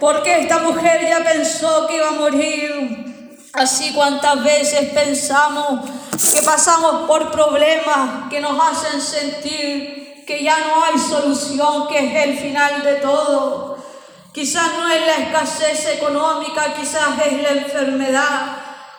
porque 0.00 0.40
esta 0.40 0.58
mujer 0.58 1.06
ya 1.08 1.22
pensó 1.22 1.86
que 1.86 1.98
iba 1.98 2.08
a 2.08 2.12
morir. 2.12 3.38
Así 3.52 3.92
cuantas 3.94 4.42
veces 4.42 4.90
pensamos 4.90 5.88
que 6.34 6.42
pasamos 6.42 7.06
por 7.06 7.30
problemas 7.30 8.28
que 8.28 8.40
nos 8.40 8.58
hacen 8.60 9.00
sentir 9.00 10.05
que 10.26 10.42
ya 10.42 10.58
no 10.58 10.84
hay 10.84 10.98
solución, 10.98 11.86
que 11.86 11.98
es 11.98 12.24
el 12.26 12.38
final 12.38 12.82
de 12.82 12.94
todo. 12.96 13.78
Quizás 14.32 14.72
no 14.76 14.90
es 14.90 15.06
la 15.06 15.16
escasez 15.24 15.94
económica, 15.94 16.74
quizás 16.74 17.10
es 17.24 17.42
la 17.42 17.50
enfermedad. 17.50 18.56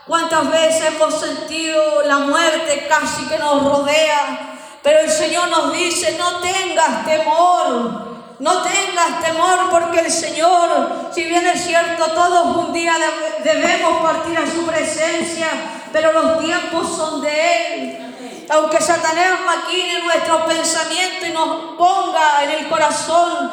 ¿Cuántas 0.08 0.50
veces 0.50 0.86
hemos 0.86 1.20
sentido 1.20 2.02
la 2.06 2.20
muerte 2.20 2.88
casi 2.88 3.26
que 3.26 3.38
nos 3.38 3.62
rodea? 3.62 4.56
Pero 4.82 5.00
el 5.02 5.12
Señor 5.12 5.50
nos 5.50 5.74
dice, 5.74 6.16
no 6.18 6.40
tengas 6.40 7.06
temor, 7.06 8.08
no 8.40 8.62
tengas 8.62 9.22
temor 9.22 9.70
porque 9.70 10.00
el 10.00 10.12
Señor, 10.12 11.10
si 11.14 11.26
bien 11.26 11.46
es 11.46 11.62
cierto, 11.66 12.06
todos 12.12 12.56
un 12.56 12.72
día 12.72 12.96
debemos 13.44 14.02
partir 14.02 14.38
a 14.38 14.50
su 14.50 14.66
presencia, 14.66 15.50
pero 15.92 16.14
los 16.14 16.40
tiempos 16.40 16.96
son 16.96 17.22
de 17.22 17.66
Él 17.66 18.07
aunque 18.50 18.82
Satanás 18.82 19.40
maquine 19.46 20.02
nuestros 20.04 20.42
pensamientos 20.44 21.28
y 21.28 21.32
nos 21.32 21.76
ponga 21.78 22.44
en 22.44 22.52
el 22.52 22.70
corazón 22.70 23.52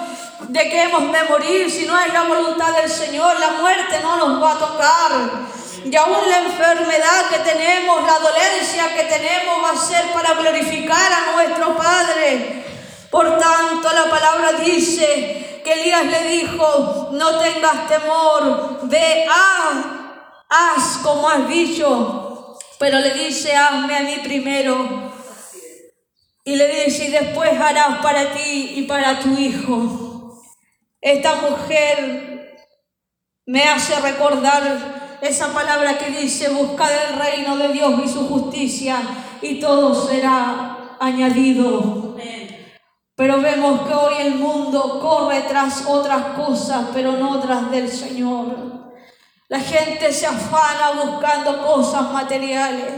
de 0.48 0.60
que 0.68 0.82
hemos 0.82 1.12
de 1.12 1.24
morir, 1.24 1.70
si 1.70 1.86
no 1.86 1.98
es 1.98 2.12
la 2.12 2.22
voluntad 2.22 2.72
del 2.72 2.90
Señor, 2.90 3.38
la 3.40 3.50
muerte 3.60 4.00
no 4.02 4.16
nos 4.16 4.42
va 4.42 4.52
a 4.52 4.58
tocar. 4.58 5.12
Y 5.84 5.94
aún 5.96 6.28
la 6.28 6.38
enfermedad 6.38 7.28
que 7.30 7.38
tenemos, 7.38 8.02
la 8.06 8.18
dolencia 8.18 8.94
que 8.94 9.04
tenemos 9.04 9.64
va 9.64 9.70
a 9.70 9.76
ser 9.76 10.12
para 10.12 10.34
glorificar 10.34 11.12
a 11.12 11.32
nuestro 11.32 11.76
Padre. 11.76 12.64
Por 13.10 13.38
tanto, 13.38 13.92
la 13.92 14.10
palabra 14.10 14.52
dice 14.52 15.60
que 15.64 15.72
Elías 15.72 16.06
le 16.06 16.24
dijo, 16.24 17.08
no 17.12 17.38
tengas 17.38 17.88
temor, 17.88 18.80
ve, 18.82 19.26
a 19.28 20.04
haz 20.48 20.98
como 21.02 21.28
has 21.28 21.48
dicho, 21.48 22.23
pero 22.84 22.98
le 22.98 23.14
dice, 23.14 23.56
hazme 23.56 23.96
a 23.96 24.02
mí 24.02 24.16
primero. 24.22 25.10
Y 26.44 26.54
le 26.54 26.84
dice, 26.84 27.06
y 27.06 27.12
después 27.12 27.58
harás 27.58 28.02
para 28.02 28.34
ti 28.34 28.74
y 28.76 28.82
para 28.82 29.20
tu 29.20 29.30
hijo. 29.38 30.38
Esta 31.00 31.36
mujer 31.36 32.58
me 33.46 33.62
hace 33.62 33.98
recordar 34.00 35.16
esa 35.22 35.54
palabra 35.54 35.96
que 35.96 36.10
dice, 36.10 36.50
buscad 36.50 36.90
el 37.08 37.18
reino 37.18 37.56
de 37.56 37.68
Dios 37.68 38.02
y 38.04 38.08
su 38.10 38.28
justicia 38.28 38.98
y 39.40 39.60
todo 39.60 39.94
será 40.06 40.98
añadido. 41.00 42.18
Pero 43.16 43.40
vemos 43.40 43.88
que 43.88 43.94
hoy 43.94 44.14
el 44.26 44.34
mundo 44.34 45.00
corre 45.00 45.40
tras 45.48 45.86
otras 45.86 46.36
cosas, 46.36 46.88
pero 46.92 47.12
no 47.12 47.40
tras 47.40 47.70
del 47.70 47.88
Señor. 47.88 48.83
La 49.48 49.60
gente 49.60 50.10
se 50.10 50.26
afana 50.26 51.02
buscando 51.02 51.66
cosas 51.66 52.10
materiales. 52.10 52.92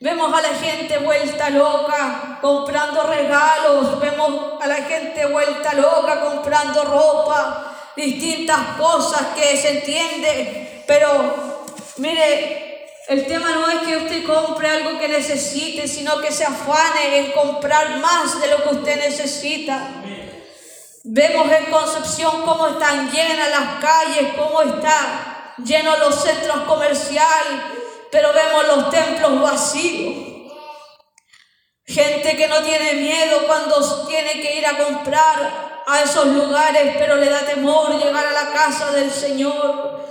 Vemos 0.00 0.34
a 0.36 0.42
la 0.42 0.48
gente 0.48 0.98
vuelta 0.98 1.48
loca 1.48 2.38
comprando 2.42 3.04
regalos, 3.04 4.00
vemos 4.00 4.60
a 4.60 4.66
la 4.66 4.76
gente 4.76 5.26
vuelta 5.26 5.74
loca 5.74 6.20
comprando 6.20 6.84
ropa, 6.84 7.92
distintas 7.96 8.58
cosas 8.78 9.28
que 9.36 9.56
se 9.56 9.78
entiende, 9.78 10.84
pero 10.88 11.62
mire, 11.98 12.88
el 13.08 13.24
tema 13.26 13.50
no 13.52 13.70
es 13.70 13.78
que 13.86 13.96
usted 13.96 14.26
compre 14.26 14.68
algo 14.68 14.98
que 14.98 15.08
necesite, 15.08 15.86
sino 15.86 16.20
que 16.20 16.32
se 16.32 16.44
afane 16.44 17.18
en 17.18 17.32
comprar 17.32 17.98
más 18.00 18.40
de 18.40 18.48
lo 18.48 18.64
que 18.64 18.74
usted 18.74 18.96
necesita. 18.96 19.88
Vemos 21.04 21.48
en 21.52 21.66
Concepción 21.66 22.42
cómo 22.42 22.66
están 22.66 23.10
llenas 23.12 23.50
las 23.50 23.80
calles, 23.80 24.32
cómo 24.36 24.60
están 24.62 25.35
llenos 25.64 25.98
los 25.98 26.22
centros 26.22 26.60
comerciales, 26.62 27.62
pero 28.10 28.32
vemos 28.32 28.66
los 28.66 28.90
templos 28.90 29.40
vacíos. 29.40 30.26
Gente 31.84 32.36
que 32.36 32.48
no 32.48 32.62
tiene 32.62 32.94
miedo 32.94 33.46
cuando 33.46 34.06
tiene 34.06 34.40
que 34.40 34.58
ir 34.58 34.66
a 34.66 34.76
comprar 34.76 35.84
a 35.86 36.02
esos 36.02 36.26
lugares, 36.26 36.96
pero 36.98 37.16
le 37.16 37.30
da 37.30 37.40
temor 37.40 37.96
llegar 37.96 38.26
a 38.26 38.32
la 38.32 38.52
casa 38.52 38.90
del 38.90 39.10
Señor. 39.10 40.04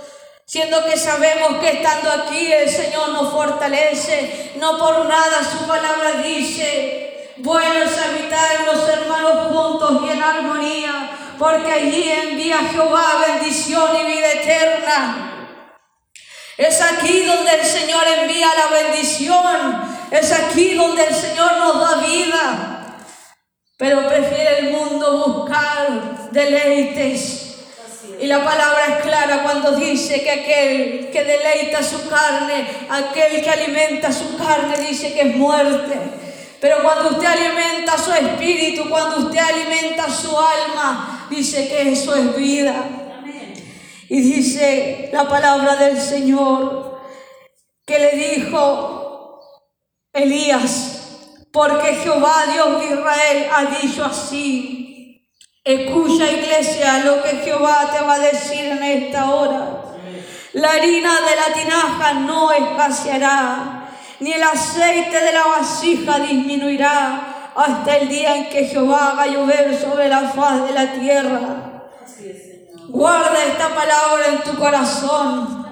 Siendo 0.46 0.84
que 0.84 0.96
sabemos 0.96 1.58
que 1.60 1.70
estando 1.70 2.10
aquí 2.10 2.52
el 2.52 2.70
Señor 2.70 3.10
nos 3.10 3.30
fortalece, 3.30 4.52
no 4.56 4.78
por 4.78 5.04
nada 5.06 5.42
su 5.42 5.66
palabra 5.66 6.22
dice, 6.22 7.34
bueno 7.38 7.82
es 7.82 7.98
habitar 7.98 8.64
los 8.64 8.88
hermanos 8.88 9.48
juntos 9.52 10.02
y 10.06 10.10
en 10.10 10.22
armonía, 10.22 11.34
porque 11.38 11.72
allí 11.72 12.10
envía 12.10 12.58
Jehová 12.72 13.24
bendición 13.26 13.88
y 14.00 14.06
vida 14.06 14.32
eterna. 14.32 15.35
Es 16.56 16.80
aquí 16.80 17.22
donde 17.24 17.50
el 17.54 17.66
Señor 17.66 18.02
envía 18.22 18.48
la 18.54 18.68
bendición, 18.68 19.82
es 20.10 20.32
aquí 20.32 20.74
donde 20.74 21.04
el 21.04 21.14
Señor 21.14 21.58
nos 21.58 21.80
da 21.80 22.06
vida. 22.06 22.96
Pero 23.76 24.08
prefiere 24.08 24.60
el 24.60 24.70
mundo 24.70 25.26
buscar 25.26 26.30
deleites. 26.30 27.42
Y 28.18 28.26
la 28.26 28.42
palabra 28.42 28.86
es 28.88 29.04
clara 29.04 29.42
cuando 29.42 29.72
dice 29.72 30.22
que 30.22 30.30
aquel 30.30 31.10
que 31.12 31.24
deleita 31.24 31.82
su 31.82 32.08
carne, 32.08 32.66
aquel 32.88 33.42
que 33.42 33.50
alimenta 33.50 34.10
su 34.10 34.38
carne, 34.38 34.78
dice 34.78 35.12
que 35.12 35.20
es 35.20 35.36
muerte. 35.36 35.94
Pero 36.58 36.82
cuando 36.82 37.10
usted 37.10 37.26
alimenta 37.26 37.98
su 37.98 38.12
espíritu, 38.12 38.88
cuando 38.88 39.26
usted 39.26 39.40
alimenta 39.40 40.08
su 40.08 40.34
alma, 40.38 41.26
dice 41.28 41.68
que 41.68 41.92
eso 41.92 42.14
es 42.14 42.34
vida. 42.34 43.05
Y 44.08 44.20
dice 44.20 45.10
la 45.12 45.28
palabra 45.28 45.76
del 45.76 46.00
Señor 46.00 47.00
que 47.84 47.98
le 47.98 48.10
dijo 48.12 49.40
Elías, 50.12 50.96
porque 51.52 51.94
Jehová 51.96 52.44
Dios 52.52 52.80
de 52.80 52.86
Israel 52.86 53.46
ha 53.52 53.64
dicho 53.80 54.04
así. 54.04 55.30
Escucha 55.64 56.30
iglesia 56.30 57.04
lo 57.04 57.22
que 57.22 57.38
Jehová 57.38 57.90
te 57.92 58.04
va 58.04 58.14
a 58.14 58.18
decir 58.20 58.64
en 58.64 58.82
esta 58.82 59.34
hora. 59.34 59.82
La 60.52 60.70
harina 60.70 61.12
de 61.20 61.36
la 61.36 61.60
tinaja 61.60 62.12
no 62.14 62.52
escaseará, 62.52 63.90
ni 64.20 64.32
el 64.32 64.42
aceite 64.42 65.20
de 65.20 65.32
la 65.32 65.44
vasija 65.44 66.20
disminuirá 66.20 67.52
hasta 67.54 67.96
el 67.96 68.08
día 68.08 68.36
en 68.36 68.48
que 68.48 68.64
Jehová 68.64 69.10
haga 69.10 69.26
llover 69.26 69.76
sobre 69.78 70.08
la 70.08 70.28
faz 70.30 70.66
de 70.66 70.72
la 70.72 70.92
tierra. 70.92 71.65
Guarda 72.88 73.44
esta 73.44 73.74
palabra 73.74 74.26
en 74.28 74.42
tu 74.42 74.58
corazón. 74.58 75.66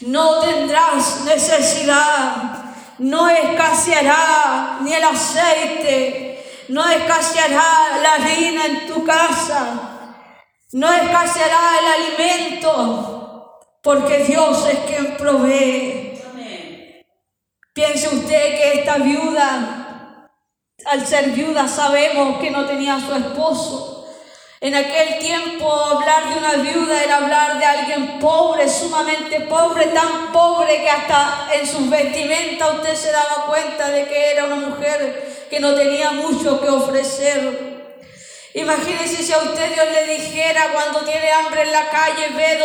No 0.00 0.40
tendrás 0.40 1.22
necesidad, 1.24 2.74
no 2.98 3.28
escaseará 3.28 4.78
ni 4.82 4.92
el 4.92 5.02
aceite, 5.02 6.44
no 6.68 6.86
escaseará 6.88 7.98
la 8.02 8.14
harina 8.14 8.66
en 8.66 8.86
tu 8.86 9.04
casa, 9.04 10.18
no 10.72 10.92
escaseará 10.92 11.60
el 11.80 12.04
alimento, 12.04 13.60
porque 13.82 14.24
Dios 14.24 14.68
es 14.68 14.78
quien 14.80 15.16
provee. 15.16 16.20
Piense 17.72 18.08
usted 18.08 18.58
que 18.58 18.80
esta 18.80 18.96
viuda, 18.98 20.30
al 20.86 21.06
ser 21.06 21.30
viuda 21.30 21.68
sabemos 21.68 22.38
que 22.38 22.50
no 22.50 22.64
tenía 22.64 22.96
a 22.96 23.00
su 23.00 23.14
esposo. 23.14 23.95
En 24.66 24.74
aquel 24.74 25.20
tiempo 25.20 25.72
hablar 25.72 26.28
de 26.28 26.40
una 26.40 26.54
viuda 26.54 27.00
era 27.00 27.18
hablar 27.18 27.56
de 27.56 27.64
alguien 27.64 28.18
pobre, 28.18 28.68
sumamente 28.68 29.42
pobre, 29.42 29.86
tan 29.86 30.32
pobre 30.32 30.82
que 30.82 30.90
hasta 30.90 31.50
en 31.54 31.64
sus 31.64 31.88
vestimentas 31.88 32.74
usted 32.74 32.96
se 32.96 33.12
daba 33.12 33.46
cuenta 33.46 33.88
de 33.90 34.08
que 34.08 34.32
era 34.32 34.46
una 34.46 34.56
mujer 34.56 35.46
que 35.48 35.60
no 35.60 35.72
tenía 35.76 36.10
mucho 36.10 36.60
que 36.60 36.68
ofrecer. 36.68 37.76
Imagínese 38.54 39.22
si 39.22 39.32
a 39.32 39.38
usted 39.38 39.72
Dios 39.72 39.86
le 39.88 40.14
dijera 40.14 40.72
cuando 40.72 40.98
tiene 41.02 41.30
hambre 41.30 41.62
en 41.62 41.70
la 41.70 41.88
calle, 41.88 42.30
ve 42.34 42.58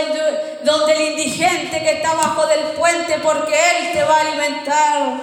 donde, 0.64 0.94
el 0.94 1.02
indigente 1.12 1.84
que 1.84 1.92
está 1.92 2.16
bajo 2.16 2.48
del 2.48 2.62
puente 2.80 3.20
porque 3.22 3.54
Él 3.54 3.92
te 3.94 4.04
va 4.06 4.18
a 4.18 4.22
alimentar. 4.22 5.22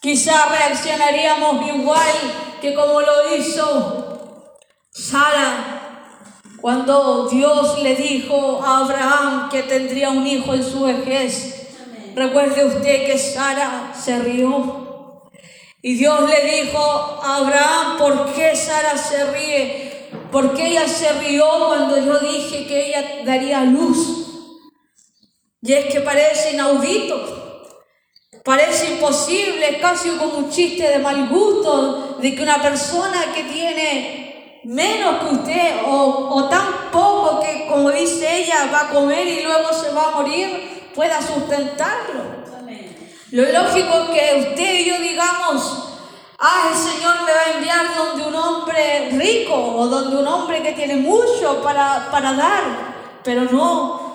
Quizá 0.00 0.46
reaccionaríamos 0.46 1.66
igual 1.68 2.56
que 2.58 2.74
como 2.74 3.02
lo 3.02 3.36
hizo 3.36 4.46
Sara 4.92 5.80
cuando 6.60 7.28
Dios 7.28 7.82
le 7.82 7.94
dijo 7.94 8.60
a 8.62 8.80
Abraham 8.80 9.48
que 9.50 9.62
tendría 9.62 10.10
un 10.10 10.26
hijo 10.26 10.52
en 10.52 10.62
su 10.62 10.82
vejez, 10.82 11.68
recuerde 12.14 12.66
usted 12.66 13.06
que 13.06 13.18
Sara 13.18 13.94
se 13.98 14.18
rió. 14.18 15.30
Y 15.82 15.94
Dios 15.94 16.28
le 16.28 16.62
dijo 16.62 16.78
a 16.78 17.36
Abraham, 17.38 17.96
¿por 17.96 18.34
qué 18.34 18.54
Sara 18.54 18.98
se 18.98 19.24
ríe? 19.32 20.08
Porque 20.30 20.66
ella 20.66 20.86
se 20.86 21.12
rió 21.14 21.46
cuando 21.68 21.96
yo 21.96 22.18
dije 22.18 22.66
que 22.66 22.88
ella 22.88 23.04
daría 23.24 23.64
luz. 23.64 24.26
Y 25.62 25.72
es 25.72 25.86
que 25.86 26.00
parece 26.00 26.52
inaudito, 26.52 27.70
parece 28.44 28.92
imposible, 28.92 29.78
casi 29.80 30.10
como 30.10 30.38
un 30.38 30.50
chiste 30.50 30.88
de 30.88 30.98
mal 30.98 31.28
gusto, 31.28 32.18
de 32.20 32.34
que 32.34 32.42
una 32.42 32.60
persona 32.60 33.32
que 33.34 33.44
tiene 33.44 34.29
menos 34.64 35.16
que 35.20 35.34
usted 35.34 35.76
o, 35.86 36.48
tan 36.50 36.90
poco 36.92 37.40
que, 37.40 37.66
como 37.66 37.90
dice 37.90 38.42
ella, 38.42 38.70
va 38.72 38.80
a 38.80 38.90
comer 38.90 39.26
y 39.26 39.42
luego 39.42 39.72
se 39.72 39.92
va 39.92 40.08
a 40.08 40.10
morir, 40.10 40.90
pueda 40.94 41.20
sustentarlo. 41.20 42.40
Lo 43.32 43.44
lógico 43.44 43.94
es 43.94 44.10
que 44.10 44.48
usted 44.50 44.74
y 44.80 44.84
yo 44.86 44.98
digamos, 44.98 45.98
ah, 46.38 46.70
el 46.72 46.76
Señor 46.76 47.22
me 47.24 47.32
va 47.32 47.40
a 47.40 47.56
enviar 47.56 47.96
donde 47.96 48.26
un 48.26 48.34
hombre 48.34 49.10
rico 49.12 49.54
o 49.54 49.86
donde 49.86 50.16
un 50.16 50.26
hombre 50.26 50.62
que 50.62 50.72
tiene 50.72 50.96
mucho 50.96 51.62
para, 51.62 52.08
para 52.10 52.32
dar, 52.32 52.62
pero 53.22 53.42
no, 53.44 54.10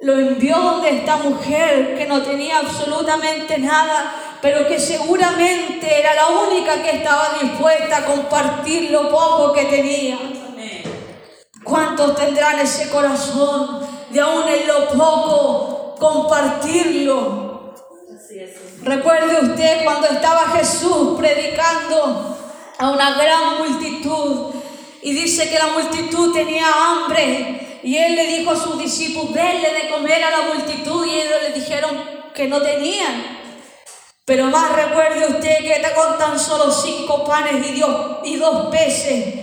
lo 0.00 0.18
envió 0.18 0.56
donde 0.56 0.96
esta 0.96 1.16
mujer 1.18 1.94
que 1.96 2.06
no 2.06 2.22
tenía 2.22 2.60
absolutamente 2.60 3.58
nada 3.58 4.14
pero 4.44 4.68
que 4.68 4.78
seguramente 4.78 6.00
era 6.00 6.14
la 6.14 6.26
única 6.26 6.82
que 6.82 6.98
estaba 6.98 7.38
dispuesta 7.40 7.96
a 7.96 8.04
compartir 8.04 8.90
lo 8.90 9.08
poco 9.08 9.54
que 9.54 9.64
tenía. 9.64 10.18
¿Cuántos 11.64 12.14
tendrán 12.14 12.58
ese 12.58 12.90
corazón 12.90 13.80
de 14.10 14.20
aún 14.20 14.46
en 14.46 14.68
lo 14.68 14.88
poco 14.90 15.94
compartirlo? 15.98 17.74
Recuerde 18.82 19.48
usted 19.50 19.82
cuando 19.82 20.08
estaba 20.08 20.50
Jesús 20.58 21.18
predicando 21.18 22.36
a 22.78 22.90
una 22.90 23.14
gran 23.14 23.56
multitud 23.60 24.56
y 25.00 25.14
dice 25.14 25.48
que 25.48 25.58
la 25.58 25.68
multitud 25.68 26.34
tenía 26.34 26.66
hambre 26.66 27.80
y 27.82 27.96
él 27.96 28.14
le 28.14 28.26
dijo 28.26 28.50
a 28.50 28.56
sus 28.56 28.78
discípulos, 28.78 29.32
denle 29.32 29.72
de 29.72 29.88
comer 29.88 30.22
a 30.22 30.30
la 30.30 30.54
multitud 30.54 31.06
y 31.06 31.14
ellos 31.14 31.40
le 31.48 31.58
dijeron 31.58 31.98
que 32.34 32.46
no 32.46 32.60
tenían. 32.60 33.43
Pero 34.24 34.46
más 34.46 34.72
recuerde 34.72 35.26
usted 35.26 35.58
que 35.58 35.82
con 35.94 36.16
tan 36.16 36.38
solo 36.38 36.72
cinco 36.72 37.24
panes 37.24 37.66
y, 37.66 37.82
y 38.24 38.36
dos 38.36 38.66
peces 38.70 39.34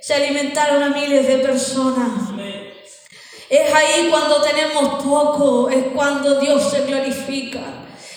se 0.00 0.14
alimentaron 0.14 0.82
a 0.82 0.88
miles 0.88 1.26
de 1.26 1.38
personas. 1.38 2.30
Es 3.50 3.74
ahí 3.74 4.08
cuando 4.10 4.40
tenemos 4.40 5.02
poco, 5.04 5.68
es 5.68 5.86
cuando 5.94 6.40
Dios 6.40 6.70
se 6.70 6.82
glorifica. 6.82 7.60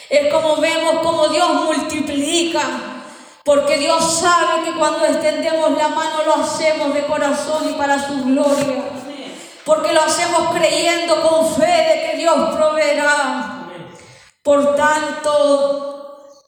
Es 0.09 0.31
como 0.31 0.57
vemos 0.57 0.99
como 1.03 1.27
Dios 1.27 1.65
multiplica. 1.65 2.62
Porque 3.43 3.77
Dios 3.77 4.19
sabe 4.21 4.63
que 4.63 4.77
cuando 4.77 5.05
extendemos 5.05 5.71
la 5.71 5.89
mano 5.89 6.23
lo 6.25 6.36
hacemos 6.36 6.93
de 6.93 7.03
corazón 7.05 7.69
y 7.69 7.73
para 7.73 8.07
su 8.07 8.23
gloria. 8.23 8.83
Porque 9.65 9.91
lo 9.91 10.01
hacemos 10.01 10.55
creyendo 10.55 11.21
con 11.21 11.53
fe 11.53 11.65
de 11.65 12.12
que 12.12 12.17
Dios 12.17 12.55
proveerá. 12.55 13.67
Por 14.41 14.75
tanto, 14.75 15.92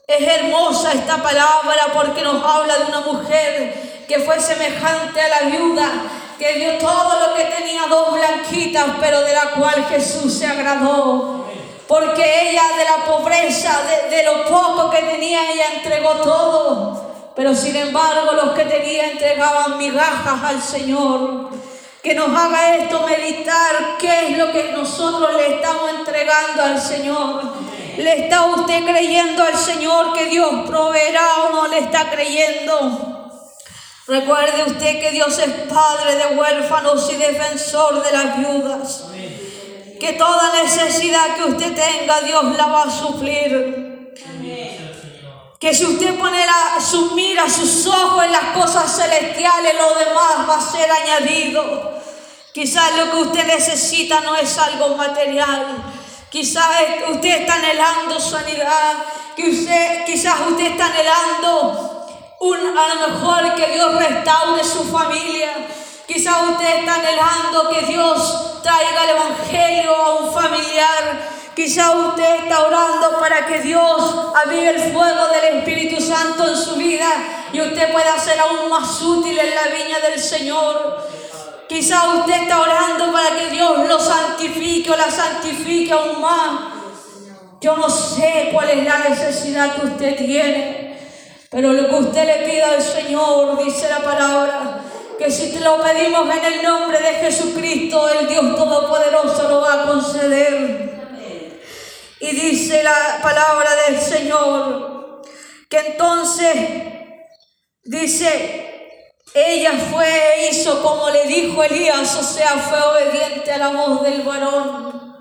es 0.08 0.28
hermosa 0.28 0.92
esta 0.94 1.18
palabra 1.18 1.88
porque 1.94 2.22
nos 2.22 2.44
habla 2.44 2.78
de 2.78 2.86
una 2.86 3.02
mujer 3.02 3.74
que 4.08 4.20
fue 4.20 4.40
semejante 4.40 5.20
a 5.20 5.30
la 5.30 5.40
viuda, 5.50 5.90
que 6.38 6.54
dio 6.54 6.78
todo 6.78 7.28
lo 7.28 7.34
que 7.34 7.46
tenía 7.46 7.88
dos 7.90 8.14
blanquitas, 8.14 8.86
pero 9.00 9.22
de 9.22 9.34
la 9.34 9.52
cual 9.52 9.86
Jesús 9.90 10.32
se 10.34 10.46
agradó. 10.46 11.46
Porque 11.88 12.50
ella 12.50 12.64
de 12.78 12.84
la 12.84 13.06
pobreza, 13.06 13.80
de, 13.84 14.16
de 14.16 14.24
lo 14.24 14.46
poco 14.46 14.90
que 14.92 15.02
tenía, 15.04 15.52
ella 15.52 15.74
entregó 15.76 16.12
todo. 16.16 17.06
Pero 17.36 17.54
sin 17.56 17.76
embargo 17.76 18.32
los 18.34 18.52
que 18.52 18.66
tenía 18.66 19.12
entregaban 19.12 19.78
migajas 19.78 20.44
al 20.44 20.62
Señor. 20.62 21.50
Que 22.02 22.14
nos 22.14 22.30
haga 22.30 22.76
esto 22.76 23.02
meditar 23.08 23.98
qué 24.00 24.28
es 24.28 24.38
lo 24.38 24.52
que 24.52 24.72
nosotros 24.72 25.34
le 25.36 25.56
estamos 25.56 25.90
entregando 25.98 26.64
al 26.64 26.80
Señor. 26.80 27.42
¿Le 27.98 28.26
está 28.26 28.46
usted 28.46 28.84
creyendo 28.84 29.44
al 29.44 29.58
Señor 29.58 30.14
que 30.14 30.26
Dios 30.26 30.68
proveerá 30.68 31.44
o 31.44 31.52
no 31.52 31.68
le 31.68 31.80
está 31.80 32.10
creyendo? 32.10 33.32
Recuerde 34.08 34.64
usted 34.68 35.00
que 35.00 35.12
Dios 35.12 35.40
es 35.40 35.52
padre 35.68 36.16
de 36.16 36.36
huérfanos 36.36 37.12
y 37.12 37.16
defensor 37.16 38.04
de 38.04 38.12
las 38.12 38.38
viudas. 38.38 39.06
Que 40.00 40.14
toda 40.14 40.62
necesidad 40.62 41.36
que 41.36 41.46
usted 41.46 41.74
tenga, 41.74 42.22
Dios 42.22 42.56
la 42.58 42.66
va 42.68 42.84
a 42.84 42.92
suplir. 42.92 44.14
Que 45.60 45.74
si 45.74 45.86
usted 45.86 46.20
pone 46.20 46.46
la, 46.46 46.80
su 46.80 47.16
mira, 47.16 47.50
sus 47.50 47.88
ojos 47.88 48.26
en 48.26 48.32
las 48.32 48.56
cosas 48.56 48.96
celestiales, 48.96 49.74
lo 49.76 49.96
demás 49.98 50.48
va 50.48 50.58
a 50.58 50.72
ser 50.72 50.92
añadido. 50.92 51.94
Quizás 52.54 52.96
lo 52.98 53.12
que 53.12 53.18
usted 53.18 53.48
necesita 53.48 54.20
no 54.22 54.36
es 54.36 54.58
algo 54.60 54.96
material. 54.96 55.78
Quizás 56.36 56.68
usted 57.12 57.44
está 57.44 57.54
anhelando 57.54 58.20
sanidad. 58.20 58.96
Usted, 59.38 60.04
quizás 60.06 60.36
usted 60.50 60.66
está 60.72 60.88
anhelando 60.88 62.06
un, 62.42 62.78
a 62.78 62.94
lo 62.94 63.08
mejor 63.08 63.56
que 63.56 63.68
Dios 63.68 63.96
restaure 63.96 64.62
su 64.62 64.84
familia. 64.84 65.52
Quizás 66.06 66.36
usted 66.50 66.80
está 66.80 66.96
anhelando 66.96 67.70
que 67.70 67.86
Dios 67.86 68.62
traiga 68.62 69.06
el 69.06 69.10
Evangelio 69.12 69.96
a 69.96 70.16
un 70.16 70.34
familiar. 70.34 71.30
Quizá 71.56 71.92
usted 71.92 72.44
está 72.44 72.66
orando 72.66 73.18
para 73.18 73.46
que 73.46 73.62
Dios 73.62 74.34
avive 74.36 74.72
el 74.72 74.94
fuego 74.94 75.28
del 75.28 75.60
Espíritu 75.60 76.02
Santo 76.02 76.50
en 76.50 76.58
su 76.58 76.76
vida 76.76 77.08
y 77.54 77.62
usted 77.62 77.94
pueda 77.94 78.20
ser 78.20 78.42
aún 78.42 78.70
más 78.70 79.02
útil 79.02 79.40
en 79.40 79.56
la 79.56 79.74
viña 79.74 80.02
del 80.02 80.20
Señor. 80.20 81.15
Quizá 81.68 82.20
usted 82.20 82.44
está 82.44 82.62
orando 82.62 83.12
para 83.12 83.38
que 83.38 83.50
Dios 83.50 83.88
lo 83.88 84.00
santifique 84.00 84.92
o 84.92 84.96
la 84.96 85.10
santifique 85.10 85.92
aún 85.92 86.22
más. 86.22 86.60
Yo 87.60 87.76
no 87.76 87.90
sé 87.90 88.50
cuál 88.54 88.70
es 88.70 88.84
la 88.84 89.10
necesidad 89.10 89.76
que 89.76 89.88
usted 89.88 90.16
tiene, 90.18 91.00
pero 91.50 91.74
lo 91.74 91.90
que 91.90 91.96
usted 91.96 92.26
le 92.26 92.52
pida 92.52 92.70
al 92.70 92.82
Señor, 92.82 93.64
dice 93.64 93.90
la 93.90 94.00
palabra, 94.00 94.82
que 95.18 95.32
si 95.32 95.52
te 95.52 95.62
lo 95.62 95.82
pedimos 95.82 96.30
en 96.36 96.54
el 96.54 96.64
nombre 96.64 97.00
de 97.00 97.14
Jesucristo, 97.16 98.10
el 98.10 98.28
Dios 98.28 98.56
Todopoderoso 98.56 99.50
lo 99.50 99.62
va 99.62 99.82
a 99.82 99.86
conceder. 99.88 100.86
Y 102.20 102.32
dice 102.32 102.84
la 102.84 103.20
palabra 103.22 103.70
del 103.88 104.00
Señor, 104.00 105.22
que 105.70 105.78
entonces 105.78 106.56
dice, 107.84 108.75
ella 109.36 109.74
fue 109.74 110.08
e 110.08 110.50
hizo 110.50 110.82
como 110.82 111.10
le 111.10 111.26
dijo 111.28 111.62
Elías, 111.62 112.16
o 112.16 112.24
sea, 112.24 112.52
fue 112.52 112.82
obediente 112.82 113.52
a 113.52 113.58
la 113.58 113.68
voz 113.68 114.02
del 114.02 114.22
varón. 114.22 115.18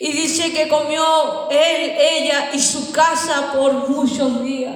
Y 0.00 0.10
dice 0.10 0.54
que 0.54 0.68
comió 0.68 1.50
él, 1.50 1.94
ella 2.00 2.48
y 2.54 2.58
su 2.58 2.92
casa 2.92 3.52
por 3.52 3.90
muchos 3.90 4.42
días. 4.42 4.74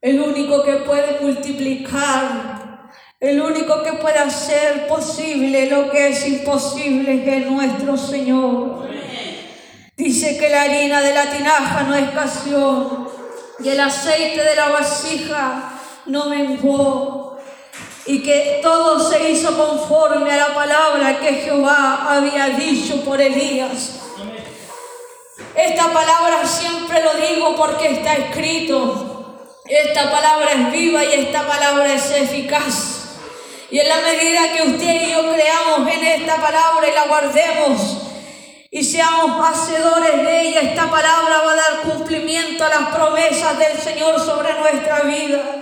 El 0.00 0.20
único 0.20 0.64
que 0.64 0.76
puede 0.76 1.20
multiplicar, 1.20 2.90
el 3.20 3.42
único 3.42 3.82
que 3.82 3.92
puede 3.92 4.18
hacer 4.18 4.88
posible 4.88 5.66
lo 5.66 5.90
que 5.90 6.08
es 6.08 6.26
imposible 6.26 7.36
es 7.36 7.46
nuestro 7.50 7.98
Señor. 7.98 8.88
Dice 9.98 10.38
que 10.38 10.48
la 10.48 10.62
harina 10.62 11.02
de 11.02 11.12
la 11.12 11.30
tinaja 11.30 11.82
no 11.82 11.94
escaseó 11.94 13.12
y 13.62 13.68
el 13.68 13.80
aceite 13.80 14.42
de 14.42 14.56
la 14.56 14.70
vasija 14.70 15.71
no 16.06 16.26
menguó 16.26 17.38
y 18.06 18.22
que 18.22 18.60
todo 18.62 19.08
se 19.08 19.30
hizo 19.30 19.56
conforme 19.56 20.32
a 20.32 20.48
la 20.48 20.54
palabra 20.54 21.20
que 21.20 21.34
Jehová 21.34 22.06
había 22.08 22.48
dicho 22.48 23.04
por 23.04 23.20
Elías. 23.20 24.00
Esta 25.54 25.92
palabra 25.92 26.46
siempre 26.46 27.02
lo 27.02 27.14
digo 27.14 27.54
porque 27.56 27.92
está 27.92 28.14
escrito. 28.14 29.08
Esta 29.66 30.10
palabra 30.10 30.50
es 30.52 30.72
viva 30.72 31.04
y 31.04 31.12
esta 31.12 31.46
palabra 31.46 31.92
es 31.92 32.10
eficaz. 32.10 33.02
Y 33.70 33.78
en 33.78 33.88
la 33.88 33.98
medida 33.98 34.52
que 34.52 34.62
usted 34.68 35.02
y 35.02 35.12
yo 35.12 35.32
creamos 35.32 35.90
en 35.90 36.04
esta 36.04 36.36
palabra 36.36 36.88
y 36.88 36.92
la 36.92 37.06
guardemos, 37.06 37.98
y 38.70 38.82
seamos 38.84 39.48
hacedores 39.48 40.24
de 40.24 40.40
ella, 40.40 40.60
esta 40.60 40.90
palabra 40.90 41.42
va 41.44 41.52
a 41.52 41.56
dar 41.56 41.80
cumplimiento 41.82 42.64
a 42.64 42.68
las 42.70 42.88
promesas 42.94 43.58
del 43.58 43.78
Señor 43.78 44.18
sobre 44.18 44.54
nuestra 44.54 45.00
vida. 45.00 45.61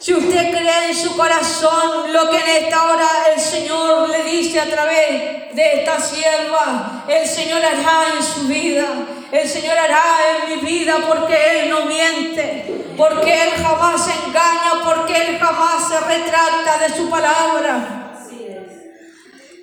Si 0.00 0.14
usted 0.14 0.50
cree 0.50 0.88
en 0.88 0.94
su 0.96 1.14
corazón 1.14 2.10
lo 2.10 2.30
que 2.30 2.38
en 2.38 2.64
esta 2.64 2.84
hora 2.84 3.06
el 3.34 3.38
Señor 3.38 4.08
le 4.08 4.24
dice 4.24 4.58
a 4.58 4.70
través 4.70 5.54
de 5.54 5.72
esta 5.74 6.00
sierva, 6.00 7.04
el 7.06 7.28
Señor 7.28 7.58
hará 7.62 8.16
en 8.16 8.22
su 8.22 8.48
vida, 8.48 8.86
el 9.30 9.46
Señor 9.46 9.76
hará 9.76 10.00
en 10.42 10.54
mi 10.54 10.66
vida 10.66 11.04
porque 11.06 11.36
Él 11.36 11.68
no 11.68 11.84
miente, 11.84 12.94
porque 12.96 13.42
Él 13.42 13.50
jamás 13.62 14.06
se 14.06 14.12
engaña, 14.26 14.82
porque 14.82 15.12
Él 15.12 15.38
jamás 15.38 15.86
se 15.86 16.00
retracta 16.00 16.78
de 16.78 16.96
su 16.96 17.10
palabra. 17.10 18.16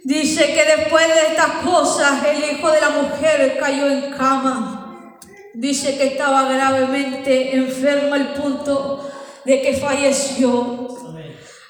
Dice 0.03 0.53
que 0.53 0.65
después 0.77 1.07
de 1.07 1.31
estas 1.31 1.49
cosas 1.65 2.23
el 2.27 2.51
hijo 2.51 2.69
de 2.69 2.79
la 2.79 2.89
mujer 2.89 3.57
cayó 3.59 3.87
en 3.87 4.11
cama. 4.11 5.09
Dice 5.55 5.97
que 5.97 6.05
estaba 6.05 6.43
gravemente 6.43 7.55
enfermo 7.55 8.13
al 8.13 8.35
punto 8.35 9.06
de 9.47 9.61
que 9.61 9.73
falleció. 9.77 10.89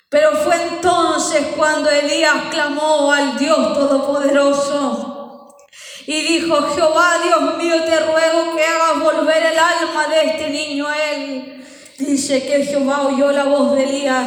Pero 0.09 0.31
fue 0.31 0.55
entonces 0.55 1.49
cuando 1.55 1.91
Elías 1.91 2.45
clamó 2.49 3.11
al 3.11 3.37
Dios 3.37 3.73
Todopoderoso 3.75 5.55
y 6.07 6.21
dijo, 6.21 6.55
Jehová 6.73 7.19
Dios 7.23 7.57
mío, 7.57 7.75
te 7.83 7.99
ruego 7.99 8.55
que 8.55 8.63
hagas 8.63 9.03
volver 9.03 9.43
el 9.43 9.59
alma 9.59 10.07
de 10.07 10.25
este 10.25 10.49
niño 10.49 10.87
a 10.87 11.11
él. 11.11 11.63
Dice 11.99 12.47
que 12.47 12.65
Jehová 12.65 13.09
oyó 13.09 13.31
la 13.31 13.43
voz 13.43 13.75
de 13.75 13.83
Elías 13.83 14.25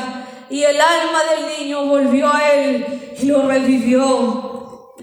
y 0.48 0.62
el 0.62 0.80
alma 0.80 1.20
del 1.24 1.58
niño 1.58 1.86
volvió 1.86 2.32
a 2.32 2.52
él 2.52 3.14
y 3.20 3.26
lo 3.26 3.48
revivió. 3.48 4.94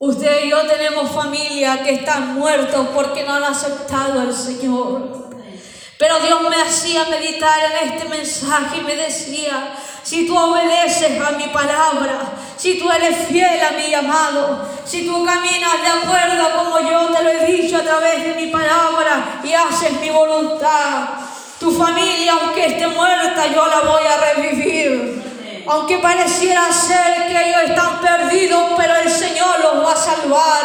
Usted 0.00 0.44
y 0.44 0.50
yo 0.50 0.64
tenemos 0.68 1.10
familia 1.10 1.82
que 1.82 1.94
están 1.94 2.34
muertos 2.34 2.86
porque 2.94 3.24
no 3.24 3.34
han 3.34 3.42
aceptado 3.42 4.20
al 4.20 4.32
Señor. 4.32 5.17
Pero 5.98 6.20
Dios 6.20 6.40
me 6.48 6.62
hacía 6.62 7.06
meditar 7.06 7.58
en 7.72 7.88
este 7.88 8.08
mensaje 8.08 8.78
y 8.78 8.82
me 8.82 8.94
decía, 8.94 9.74
si 10.04 10.28
tú 10.28 10.38
obedeces 10.38 11.20
a 11.20 11.32
mi 11.32 11.48
palabra, 11.48 12.20
si 12.56 12.78
tú 12.78 12.88
eres 12.90 13.26
fiel 13.26 13.60
a 13.60 13.72
mi 13.72 13.90
llamado, 13.90 14.64
si 14.84 15.04
tú 15.04 15.24
caminas 15.24 15.82
de 15.82 15.88
acuerdo 15.88 16.50
como 16.56 16.78
yo 16.88 17.08
te 17.08 17.22
lo 17.24 17.30
he 17.30 17.46
dicho 17.46 17.78
a 17.78 17.82
través 17.82 18.24
de 18.24 18.34
mi 18.34 18.46
palabra 18.46 19.40
y 19.42 19.52
haces 19.52 20.00
mi 20.00 20.10
voluntad, 20.10 21.08
tu 21.58 21.72
familia, 21.72 22.34
aunque 22.40 22.66
esté 22.66 22.86
muerta, 22.86 23.48
yo 23.48 23.66
la 23.66 23.80
voy 23.80 24.02
a 24.06 24.34
revivir. 24.34 25.64
Aunque 25.66 25.98
pareciera 25.98 26.72
ser 26.72 27.26
que 27.26 27.48
ellos 27.48 27.62
están 27.70 28.00
perdidos, 28.00 28.70
pero 28.76 28.94
el 28.94 29.10
Señor 29.10 29.58
los 29.60 29.84
va 29.84 29.92
a 29.92 29.96
salvar. 29.96 30.64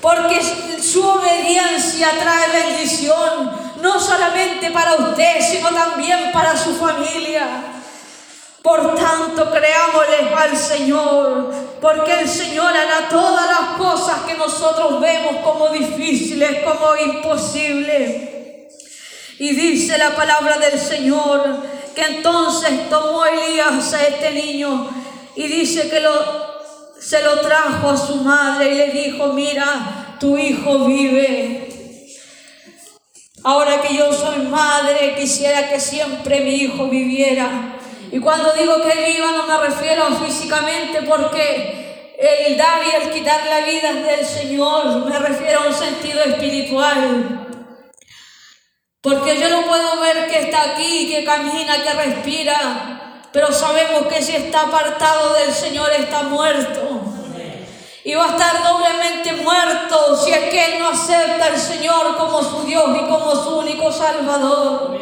Porque 0.00 0.40
su 0.82 1.06
obediencia 1.06 2.08
trae 2.18 2.64
bendición, 2.64 3.65
no 3.86 4.00
solamente 4.00 4.72
para 4.72 4.96
usted, 4.96 5.40
sino 5.40 5.70
también 5.70 6.32
para 6.32 6.56
su 6.56 6.74
familia. 6.74 7.46
Por 8.60 8.96
tanto, 8.96 9.48
creámosle 9.52 10.34
al 10.36 10.56
Señor, 10.56 11.54
porque 11.80 12.20
el 12.20 12.28
Señor 12.28 12.76
hará 12.76 13.08
todas 13.08 13.46
las 13.46 13.78
cosas 13.78 14.22
que 14.26 14.34
nosotros 14.34 15.00
vemos 15.00 15.36
como 15.44 15.68
difíciles, 15.68 16.64
como 16.64 16.96
imposibles. 16.96 18.28
Y 19.38 19.54
dice 19.54 19.96
la 19.98 20.16
palabra 20.16 20.58
del 20.58 20.80
Señor 20.80 21.76
que 21.94 22.02
entonces 22.02 22.90
tomó 22.90 23.24
Elías 23.24 23.94
a 23.94 24.02
este 24.02 24.32
niño 24.32 24.90
y 25.36 25.46
dice 25.46 25.88
que 25.88 26.00
lo, 26.00 26.12
se 26.98 27.22
lo 27.22 27.40
trajo 27.40 27.90
a 27.90 27.96
su 27.96 28.16
madre 28.16 28.72
y 28.72 28.74
le 28.74 28.90
dijo, 28.90 29.28
mira, 29.28 30.16
tu 30.18 30.36
hijo 30.36 30.86
vive. 30.86 31.65
Ahora 33.42 33.80
que 33.80 33.94
yo 33.94 34.12
soy 34.12 34.38
madre, 34.38 35.14
quisiera 35.16 35.68
que 35.68 35.78
siempre 35.78 36.40
mi 36.40 36.54
hijo 36.54 36.88
viviera. 36.88 37.76
Y 38.10 38.18
cuando 38.18 38.52
digo 38.52 38.82
que 38.82 39.12
viva 39.12 39.32
no 39.32 39.46
me 39.46 39.58
refiero 39.58 40.06
físicamente 40.24 41.02
porque 41.02 41.86
el 42.18 42.56
dar 42.56 42.82
y 42.84 43.04
el 43.04 43.12
quitar 43.12 43.44
la 43.46 43.60
vida 43.60 43.92
del 43.92 44.24
Señor, 44.24 45.06
me 45.06 45.18
refiero 45.18 45.60
a 45.60 45.66
un 45.66 45.74
sentido 45.74 46.22
espiritual. 46.22 47.46
Porque 49.00 49.38
yo 49.38 49.48
no 49.50 49.66
puedo 49.66 50.00
ver 50.00 50.26
que 50.28 50.40
está 50.40 50.72
aquí, 50.72 51.08
que 51.08 51.24
camina, 51.24 51.82
que 51.82 51.92
respira, 51.92 53.28
pero 53.32 53.52
sabemos 53.52 54.06
que 54.06 54.22
si 54.22 54.34
está 54.34 54.62
apartado 54.62 55.34
del 55.34 55.52
Señor 55.52 55.90
está 55.92 56.24
muerto. 56.24 56.95
Y 58.06 58.14
va 58.14 58.26
a 58.26 58.28
estar 58.28 58.62
doblemente 58.62 59.32
muerto 59.42 60.16
si 60.16 60.30
es 60.30 60.48
que 60.48 60.64
Él 60.64 60.78
no 60.78 60.90
acepta 60.90 61.46
al 61.46 61.58
Señor 61.58 62.16
como 62.16 62.40
su 62.40 62.62
Dios 62.62 62.88
y 62.94 63.04
como 63.08 63.34
su 63.34 63.58
único 63.58 63.90
Salvador. 63.90 64.96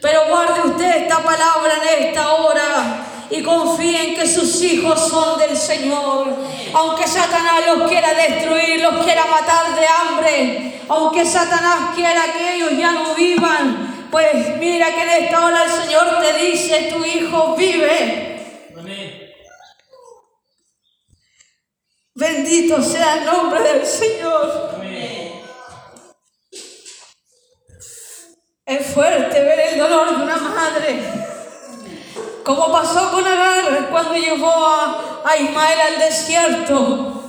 Pero 0.00 0.20
guarde 0.28 0.68
usted 0.68 1.02
esta 1.02 1.18
palabra 1.18 1.74
en 1.80 2.06
esta 2.06 2.34
hora 2.34 3.06
y 3.30 3.40
confíen 3.40 4.16
que 4.16 4.26
sus 4.26 4.60
hijos 4.64 5.08
son 5.08 5.38
del 5.38 5.56
Señor. 5.56 6.26
Aunque 6.72 7.06
Satanás 7.06 7.62
los 7.68 7.88
quiera 7.88 8.12
destruir, 8.12 8.80
los 8.80 9.04
quiera 9.04 9.26
matar 9.26 9.76
de 9.76 9.86
hambre, 9.86 10.82
aunque 10.88 11.24
Satanás 11.24 11.94
quiera 11.94 12.20
que 12.36 12.56
ellos 12.56 12.72
ya 12.76 12.90
no 12.90 13.14
vivan, 13.14 14.08
Pues 14.10 14.56
mira 14.58 14.92
que 14.92 15.02
en 15.02 15.24
esta 15.24 15.46
hora 15.46 15.62
el 15.62 15.70
Señor 15.70 16.18
te 16.20 16.32
dice, 16.46 16.92
tu 16.92 17.04
hijo 17.04 17.54
vive. 17.56 18.33
Bendito 22.16 22.80
sea 22.80 23.16
el 23.16 23.26
nombre 23.26 23.60
del 23.60 23.84
Señor. 23.84 24.70
Amén. 24.76 25.42
Es 28.64 28.86
fuerte 28.94 29.40
ver 29.42 29.58
el 29.58 29.78
dolor 29.80 30.16
de 30.16 30.22
una 30.22 30.36
madre. 30.36 31.02
Como 32.44 32.70
pasó 32.70 33.10
con 33.10 33.26
Agar 33.26 33.88
cuando 33.90 34.14
llevó 34.14 34.48
a, 34.48 35.22
a 35.24 35.36
Ismael 35.36 35.80
al 35.80 35.98
desierto. 35.98 37.20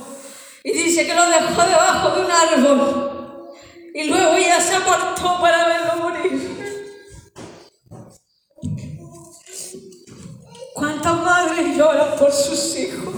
Y 0.62 0.72
dice 0.72 1.04
que 1.04 1.14
lo 1.14 1.28
dejó 1.30 1.62
debajo 1.62 2.10
de 2.10 2.20
un 2.24 2.30
árbol. 2.30 3.52
Y 3.92 4.04
luego 4.04 4.36
ella 4.36 4.60
se 4.60 4.76
apartó 4.76 5.40
para 5.40 5.66
verlo 5.66 5.96
morir. 5.96 6.86
¿Cuántas 10.74 11.16
madres 11.16 11.76
lloran 11.76 12.16
por 12.16 12.30
sus 12.30 12.76
hijos? 12.76 13.15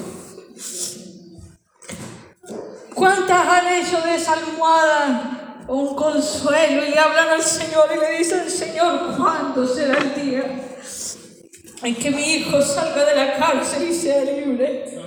¿Cuántas 2.98 3.46
han 3.46 3.68
hecho 3.68 4.00
de 4.00 4.16
esa 4.16 4.32
almohada 4.32 5.62
un 5.68 5.94
consuelo 5.94 6.84
y 6.84 6.90
le 6.90 6.98
hablan 6.98 7.28
al 7.28 7.42
Señor 7.44 7.88
y 7.94 8.00
le 8.00 8.18
dicen, 8.18 8.50
Señor, 8.50 9.16
¿cuándo 9.16 9.64
será 9.72 9.98
el 9.98 10.14
día 10.16 10.42
en 11.84 11.94
que 11.94 12.10
mi 12.10 12.22
hijo 12.22 12.60
salga 12.60 13.04
de 13.04 13.14
la 13.14 13.36
cárcel 13.36 13.88
y 13.88 13.94
sea 13.94 14.24
libre? 14.24 14.98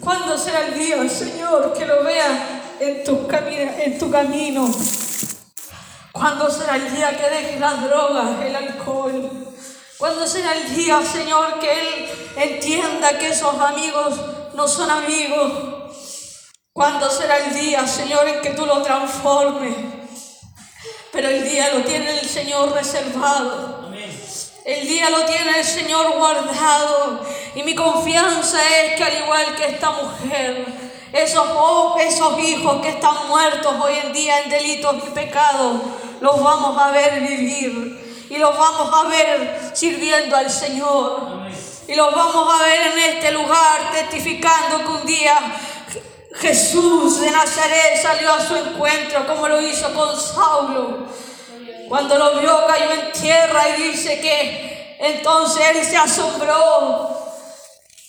¿Cuándo 0.00 0.38
será 0.38 0.68
el 0.68 0.78
día, 0.78 1.06
Señor, 1.10 1.74
que 1.74 1.84
lo 1.84 2.04
vea 2.04 2.62
en 2.80 3.04
tu, 3.04 3.28
en 3.30 3.98
tu 3.98 4.10
camino? 4.10 4.66
¿Cuándo 6.10 6.50
será 6.50 6.76
el 6.76 6.90
día 6.94 7.10
que 7.10 7.28
deje 7.28 7.60
las 7.60 7.82
drogas, 7.82 8.46
el 8.46 8.56
alcohol? 8.56 9.30
¿Cuándo 9.98 10.26
será 10.26 10.54
el 10.54 10.74
día, 10.74 11.02
Señor, 11.02 11.58
que 11.58 11.70
Él 11.70 12.08
entienda 12.36 13.18
que 13.18 13.28
esos 13.28 13.60
amigos 13.60 14.14
no 14.54 14.66
son 14.66 14.90
amigos? 14.90 15.71
¿Cuándo 16.74 17.10
será 17.10 17.36
el 17.36 17.52
día, 17.52 17.86
Señor, 17.86 18.26
en 18.26 18.40
que 18.40 18.50
tú 18.50 18.64
lo 18.64 18.80
transformes? 18.82 19.76
Pero 21.12 21.28
el 21.28 21.44
día 21.44 21.68
lo 21.74 21.82
tiene 21.82 22.18
el 22.18 22.26
Señor 22.26 22.72
reservado. 22.72 23.92
El 24.64 24.88
día 24.88 25.10
lo 25.10 25.22
tiene 25.26 25.58
el 25.58 25.64
Señor 25.66 26.16
guardado. 26.16 27.20
Y 27.54 27.62
mi 27.62 27.74
confianza 27.74 28.58
es 28.80 28.96
que 28.96 29.04
al 29.04 29.22
igual 29.22 29.54
que 29.54 29.66
esta 29.66 29.90
mujer, 29.90 30.64
esos, 31.12 31.46
esos 32.00 32.38
hijos 32.38 32.80
que 32.80 32.88
están 32.88 33.28
muertos 33.28 33.74
hoy 33.78 33.92
en 34.06 34.12
día 34.14 34.40
en 34.40 34.48
delitos 34.48 34.96
y 35.06 35.10
pecados, 35.10 35.78
los 36.22 36.42
vamos 36.42 36.80
a 36.80 36.90
ver 36.90 37.20
vivir. 37.20 38.26
Y 38.30 38.38
los 38.38 38.56
vamos 38.56 38.90
a 38.94 39.08
ver 39.08 39.72
sirviendo 39.74 40.34
al 40.34 40.50
Señor. 40.50 41.42
Y 41.86 41.94
los 41.94 42.14
vamos 42.14 42.48
a 42.50 42.64
ver 42.64 42.80
en 42.92 42.98
este 43.14 43.30
lugar 43.32 43.90
testificando 43.92 44.78
que 44.78 44.88
un 44.88 45.04
día 45.04 45.36
Jesús 46.34 47.20
de 47.20 47.30
Nazaret 47.30 48.00
salió 48.00 48.32
a 48.32 48.40
su 48.40 48.56
encuentro 48.56 49.26
como 49.26 49.48
lo 49.48 49.60
hizo 49.60 49.92
con 49.94 50.18
Saulo. 50.18 51.06
Cuando 51.88 52.16
lo 52.16 52.40
vio 52.40 52.66
cayó 52.66 52.90
en 52.90 53.12
tierra 53.12 53.68
y 53.68 53.82
dice 53.82 54.20
que 54.20 54.96
entonces 54.98 55.62
él 55.74 55.84
se 55.84 55.96
asombró. 55.96 57.18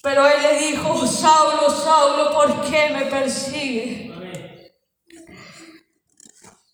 Pero 0.02 0.28
él 0.28 0.42
le 0.42 0.68
dijo, 0.68 1.08
Saulo, 1.08 1.70
Saulo, 1.70 2.34
¿por 2.34 2.62
qué 2.70 2.90
me 2.90 3.06
persigue? 3.06 4.14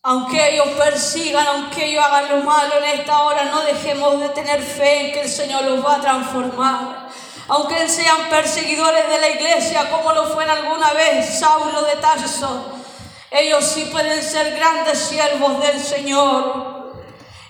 Aunque 0.02 0.56
ellos 0.56 0.70
persigan, 0.78 1.46
aunque 1.46 1.86
ellos 1.86 2.04
hagan 2.04 2.30
lo 2.30 2.44
malo 2.44 2.78
en 2.78 3.00
esta 3.00 3.22
hora, 3.24 3.46
no 3.46 3.62
dejemos 3.62 4.20
de 4.20 4.30
tener 4.30 4.62
fe 4.62 5.08
en 5.08 5.12
que 5.12 5.22
el 5.22 5.30
Señor 5.30 5.64
los 5.64 5.86
va 5.86 5.98
a 5.98 6.02
transformar 6.02 7.10
aunque 7.50 7.90
sean 7.90 8.30
perseguidores 8.30 9.10
de 9.10 9.20
la 9.20 9.30
iglesia, 9.30 9.90
como 9.90 10.14
lo 10.14 10.26
fue 10.26 10.44
en 10.44 10.52
alguna 10.52 10.94
vez 10.94 11.40
Saulo 11.40 11.82
de 11.82 11.96
Tarso, 11.96 12.74
ellos 13.32 13.66
sí 13.66 13.90
pueden 13.92 14.22
ser 14.24 14.56
grandes 14.56 15.00
siervos 15.00 15.60
del 15.60 15.84
Señor. 15.84 16.94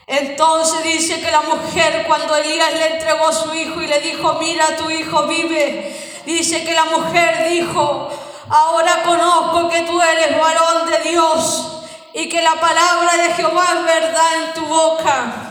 Entonces 0.07 0.83
dice 0.83 1.21
que 1.21 1.29
la 1.29 1.41
mujer 1.41 2.05
cuando 2.07 2.35
Elías 2.35 2.73
le 2.73 2.95
entregó 2.95 3.27
a 3.27 3.33
su 3.33 3.53
hijo 3.53 3.81
y 3.81 3.87
le 3.87 3.99
dijo, 3.99 4.33
mira, 4.39 4.77
tu 4.77 4.89
hijo 4.89 5.27
vive, 5.27 5.95
dice 6.25 6.63
que 6.63 6.73
la 6.73 6.85
mujer 6.85 7.49
dijo, 7.49 8.09
ahora 8.49 9.03
conozco 9.03 9.69
que 9.69 9.81
tú 9.81 10.01
eres 10.01 10.39
varón 10.39 10.89
de 10.89 11.09
Dios 11.09 11.83
y 12.13 12.29
que 12.29 12.41
la 12.41 12.55
palabra 12.55 13.17
de 13.17 13.33
Jehová 13.33 13.65
es 13.75 13.85
verdad 13.85 14.35
en 14.45 14.53
tu 14.53 14.65
boca. 14.65 15.48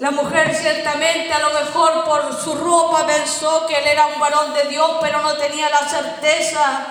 La 0.00 0.12
mujer 0.12 0.54
ciertamente 0.54 1.32
a 1.32 1.40
lo 1.40 1.50
mejor 1.54 2.04
por 2.04 2.40
su 2.40 2.54
ropa 2.54 3.04
pensó 3.04 3.66
que 3.66 3.78
él 3.78 3.86
era 3.88 4.06
un 4.06 4.20
varón 4.20 4.54
de 4.54 4.68
Dios, 4.68 4.92
pero 5.00 5.20
no 5.22 5.32
tenía 5.34 5.68
la 5.70 5.88
certeza. 5.88 6.86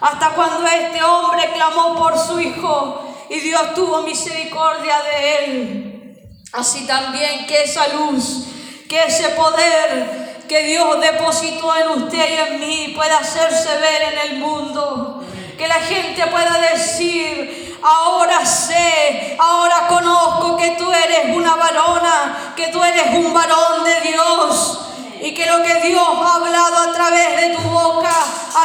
Hasta 0.00 0.30
cuando 0.30 0.66
este 0.66 1.00
hombre 1.00 1.52
clamó 1.52 1.94
por 1.94 2.18
su 2.18 2.40
hijo 2.40 3.14
y 3.30 3.38
Dios 3.38 3.74
tuvo 3.74 4.02
misericordia 4.02 4.96
de 5.02 5.36
él. 5.36 6.18
Así 6.52 6.84
también 6.84 7.46
que 7.46 7.62
esa 7.62 7.86
luz, 7.94 8.46
que 8.88 9.04
ese 9.04 9.28
poder 9.30 10.44
que 10.48 10.64
Dios 10.64 11.00
depositó 11.00 11.76
en 11.76 12.02
usted 12.02 12.28
y 12.28 12.54
en 12.54 12.60
mí 12.60 12.92
pueda 12.96 13.18
hacerse 13.18 13.68
ver 13.76 14.14
en 14.14 14.30
el 14.30 14.38
mundo. 14.38 15.22
Que 15.56 15.68
la 15.68 15.74
gente 15.74 16.26
pueda 16.26 16.58
decir, 16.72 17.67
Ahora 17.82 18.44
sé, 18.44 19.36
ahora 19.38 19.86
conozco 19.88 20.56
que 20.56 20.70
tú 20.70 20.90
eres 20.90 21.36
una 21.36 21.54
varona, 21.54 22.52
que 22.56 22.68
tú 22.68 22.82
eres 22.82 23.14
un 23.14 23.32
varón 23.32 23.84
de 23.84 24.00
Dios. 24.10 24.80
Y 25.20 25.34
que 25.34 25.46
lo 25.46 25.62
que 25.62 25.74
Dios 25.88 26.06
ha 26.06 26.34
hablado 26.36 26.90
a 26.90 26.92
través 26.92 27.40
de 27.40 27.56
tu 27.56 27.62
boca, 27.68 28.14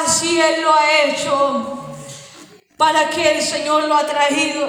así 0.05 0.39
Él 0.39 0.61
lo 0.61 0.73
ha 0.73 0.91
hecho. 1.01 1.79
¿Para 2.77 3.09
qué 3.09 3.37
el 3.37 3.41
Señor 3.41 3.83
lo 3.83 3.95
ha 3.95 4.05
traído? 4.05 4.67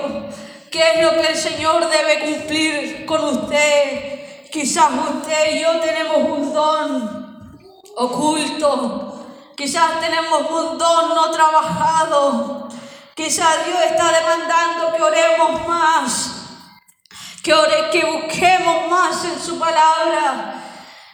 ¿Qué 0.70 0.82
es 0.92 1.04
lo 1.04 1.12
que 1.20 1.28
el 1.28 1.36
Señor 1.36 1.88
debe 1.88 2.20
cumplir 2.20 3.06
con 3.06 3.24
usted? 3.24 4.50
Quizás 4.50 4.90
usted 5.16 5.56
y 5.56 5.60
yo 5.60 5.80
tenemos 5.80 6.16
un 6.16 6.52
don 6.52 7.58
oculto. 7.96 9.26
Quizás 9.56 10.00
tenemos 10.00 10.40
un 10.50 10.78
don 10.78 11.14
no 11.14 11.30
trabajado. 11.30 12.68
Quizás 13.14 13.64
Dios 13.64 13.80
está 13.80 14.10
demandando 14.10 14.92
que 14.96 15.00
oremos 15.00 15.68
más, 15.68 16.30
que, 17.44 17.54
que 17.92 18.04
busquemos 18.06 18.90
más 18.90 19.24
en 19.24 19.40
su 19.40 19.56
palabra. 19.56 20.60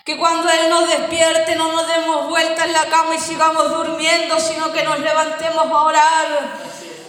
Que 0.02 0.16
cuando 0.16 0.48
Él 0.48 0.70
nos 0.70 0.88
despierte 0.88 1.56
no 1.56 1.70
nos 1.72 1.86
demos 1.86 2.30
vuelta 2.30 2.64
en 2.64 2.72
la 2.72 2.86
cama 2.86 3.14
y 3.14 3.20
sigamos 3.20 3.68
durmiendo, 3.68 4.40
sino 4.40 4.72
que 4.72 4.82
nos 4.82 4.98
levantemos 4.98 5.66
a 5.66 5.82
orar. 5.82 6.26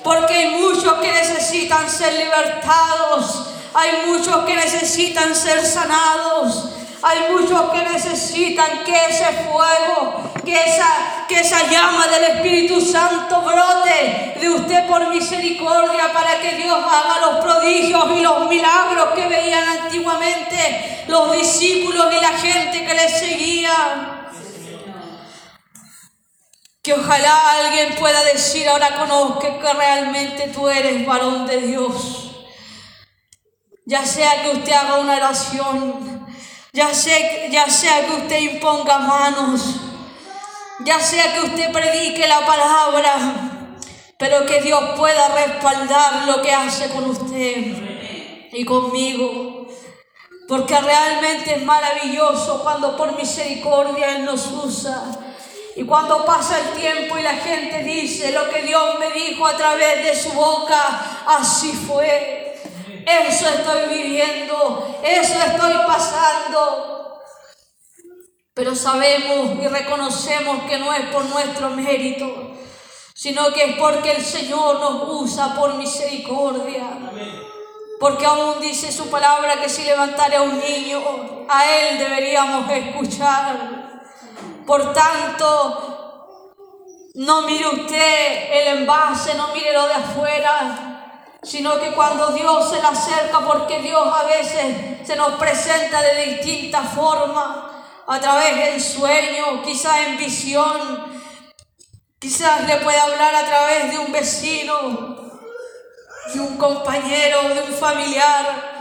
Porque 0.03 0.33
hay 0.33 0.49
muchos 0.59 0.93
que 0.95 1.09
necesitan 1.09 1.89
ser 1.89 2.13
libertados, 2.13 3.47
hay 3.73 4.07
muchos 4.07 4.43
que 4.45 4.55
necesitan 4.55 5.33
ser 5.33 5.65
sanados. 5.65 6.69
Hay 7.03 7.31
muchos 7.31 7.71
que 7.71 7.83
necesitan 7.83 8.83
que 8.83 9.05
ese 9.09 9.25
fuego, 9.49 10.33
que 10.45 10.53
esa, 10.53 11.25
que 11.27 11.39
esa 11.39 11.67
llama 11.67 12.07
del 12.07 12.23
Espíritu 12.35 12.79
Santo 12.79 13.41
brote 13.41 14.35
de 14.39 14.49
usted 14.49 14.87
por 14.87 15.09
misericordia 15.09 16.13
para 16.13 16.39
que 16.39 16.57
Dios 16.57 16.77
haga 16.77 17.19
los 17.21 17.43
prodigios 17.43 18.05
y 18.15 18.21
los 18.21 18.47
milagros 18.47 19.09
que 19.15 19.27
veían 19.27 19.67
antiguamente 19.83 21.05
los 21.07 21.31
discípulos 21.31 22.13
y 22.13 22.21
la 22.21 22.37
gente 22.37 22.85
que 22.85 22.93
le 22.93 23.09
seguía. 23.09 24.29
Que 26.83 26.93
ojalá 26.93 27.51
alguien 27.51 27.95
pueda 27.95 28.23
decir, 28.23 28.67
ahora 28.67 28.95
conozca 28.95 29.59
que 29.59 29.73
realmente 29.73 30.47
tú 30.49 30.67
eres 30.67 31.05
varón 31.05 31.47
de 31.47 31.57
Dios. 31.61 32.31
Ya 33.85 34.05
sea 34.05 34.43
que 34.43 34.51
usted 34.51 34.73
haga 34.73 34.99
una 34.99 35.15
oración, 35.15 36.10
ya, 36.73 36.93
sea 36.93 38.07
que 38.07 38.13
usted 38.13 38.39
imponga 38.39 38.99
manos, 38.99 39.61
ya 40.85 40.99
sea 40.99 41.33
que 41.33 41.41
usted 41.41 41.71
predique 41.71 42.27
la 42.27 42.45
palabra, 42.45 43.77
pero 44.17 44.45
que 44.45 44.61
Dios 44.61 44.81
pueda 44.97 45.27
respaldar 45.29 46.27
lo 46.27 46.41
que 46.41 46.53
hace 46.53 46.89
con 46.89 47.09
usted 47.09 48.49
y 48.53 48.65
conmigo. 48.65 49.67
Porque 50.47 50.79
realmente 50.79 51.55
es 51.55 51.63
maravilloso 51.63 52.61
cuando 52.61 52.97
por 52.97 53.15
misericordia 53.15 54.17
Él 54.17 54.25
nos 54.25 54.47
usa. 54.47 55.03
Y 55.77 55.83
cuando 55.85 56.25
pasa 56.25 56.59
el 56.59 56.79
tiempo 56.81 57.17
y 57.17 57.21
la 57.21 57.35
gente 57.35 57.83
dice 57.83 58.31
lo 58.31 58.49
que 58.49 58.61
Dios 58.63 58.99
me 58.99 59.11
dijo 59.11 59.45
a 59.47 59.55
través 59.55 60.03
de 60.03 60.13
su 60.13 60.33
boca, 60.33 61.23
así 61.25 61.71
fue. 61.71 62.40
Eso 63.05 63.47
estoy 63.47 63.97
viviendo, 63.97 64.99
eso 65.03 65.33
estoy 65.45 65.73
pasando. 65.87 67.21
Pero 68.53 68.75
sabemos 68.75 69.59
y 69.61 69.67
reconocemos 69.67 70.63
que 70.69 70.77
no 70.77 70.93
es 70.93 71.05
por 71.07 71.25
nuestro 71.25 71.69
mérito, 71.69 72.51
sino 73.13 73.51
que 73.53 73.63
es 73.63 73.77
porque 73.77 74.11
el 74.11 74.23
Señor 74.23 74.79
nos 74.79 75.09
usa 75.09 75.55
por 75.55 75.75
misericordia. 75.75 76.83
porque 77.99 78.25
aún 78.25 78.59
dice 78.59 78.91
su 78.91 79.11
palabra 79.11 79.61
que 79.61 79.69
si 79.69 79.83
levantare 79.83 80.37
a 80.37 80.41
un 80.41 80.59
niño, 80.59 80.99
a 81.47 81.69
él 81.69 81.99
deberíamos 81.99 82.67
escuchar. 82.71 84.01
Por 84.65 84.91
tanto, 84.91 86.01
no 87.13 87.43
mire 87.43 87.67
usted 87.67 88.53
el 88.53 88.79
envase, 88.79 89.35
no 89.35 89.49
mire 89.53 89.73
lo 89.73 89.87
de 89.87 89.93
afuera, 89.93 90.90
sino 91.43 91.79
que 91.79 91.91
cuando 91.91 92.27
Dios 92.27 92.69
se 92.69 92.81
le 92.81 92.87
acerca, 92.87 93.39
porque 93.39 93.79
Dios 93.79 94.07
a 94.07 94.23
veces 94.25 95.07
se 95.07 95.15
nos 95.15 95.33
presenta 95.33 96.01
de 96.01 96.25
distintas 96.25 96.93
formas, 96.93 97.71
a 98.07 98.19
través 98.19 98.55
del 98.57 98.81
sueño, 98.81 99.63
quizás 99.63 100.07
en 100.07 100.17
visión, 100.17 101.05
quizás 102.19 102.67
le 102.67 102.77
puede 102.77 102.99
hablar 102.99 103.33
a 103.33 103.45
través 103.45 103.91
de 103.91 103.99
un 103.99 104.11
vecino, 104.11 105.15
de 106.33 106.39
un 106.39 106.57
compañero, 106.57 107.49
de 107.53 107.61
un 107.61 107.73
familiar. 107.73 108.71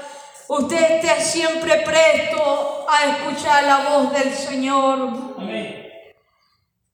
Usted 0.48 0.96
esté 0.96 1.20
siempre 1.22 1.76
presto 1.82 2.86
a 2.88 3.04
escuchar 3.04 3.64
la 3.64 3.88
voz 3.90 4.12
del 4.12 4.34
Señor. 4.34 5.30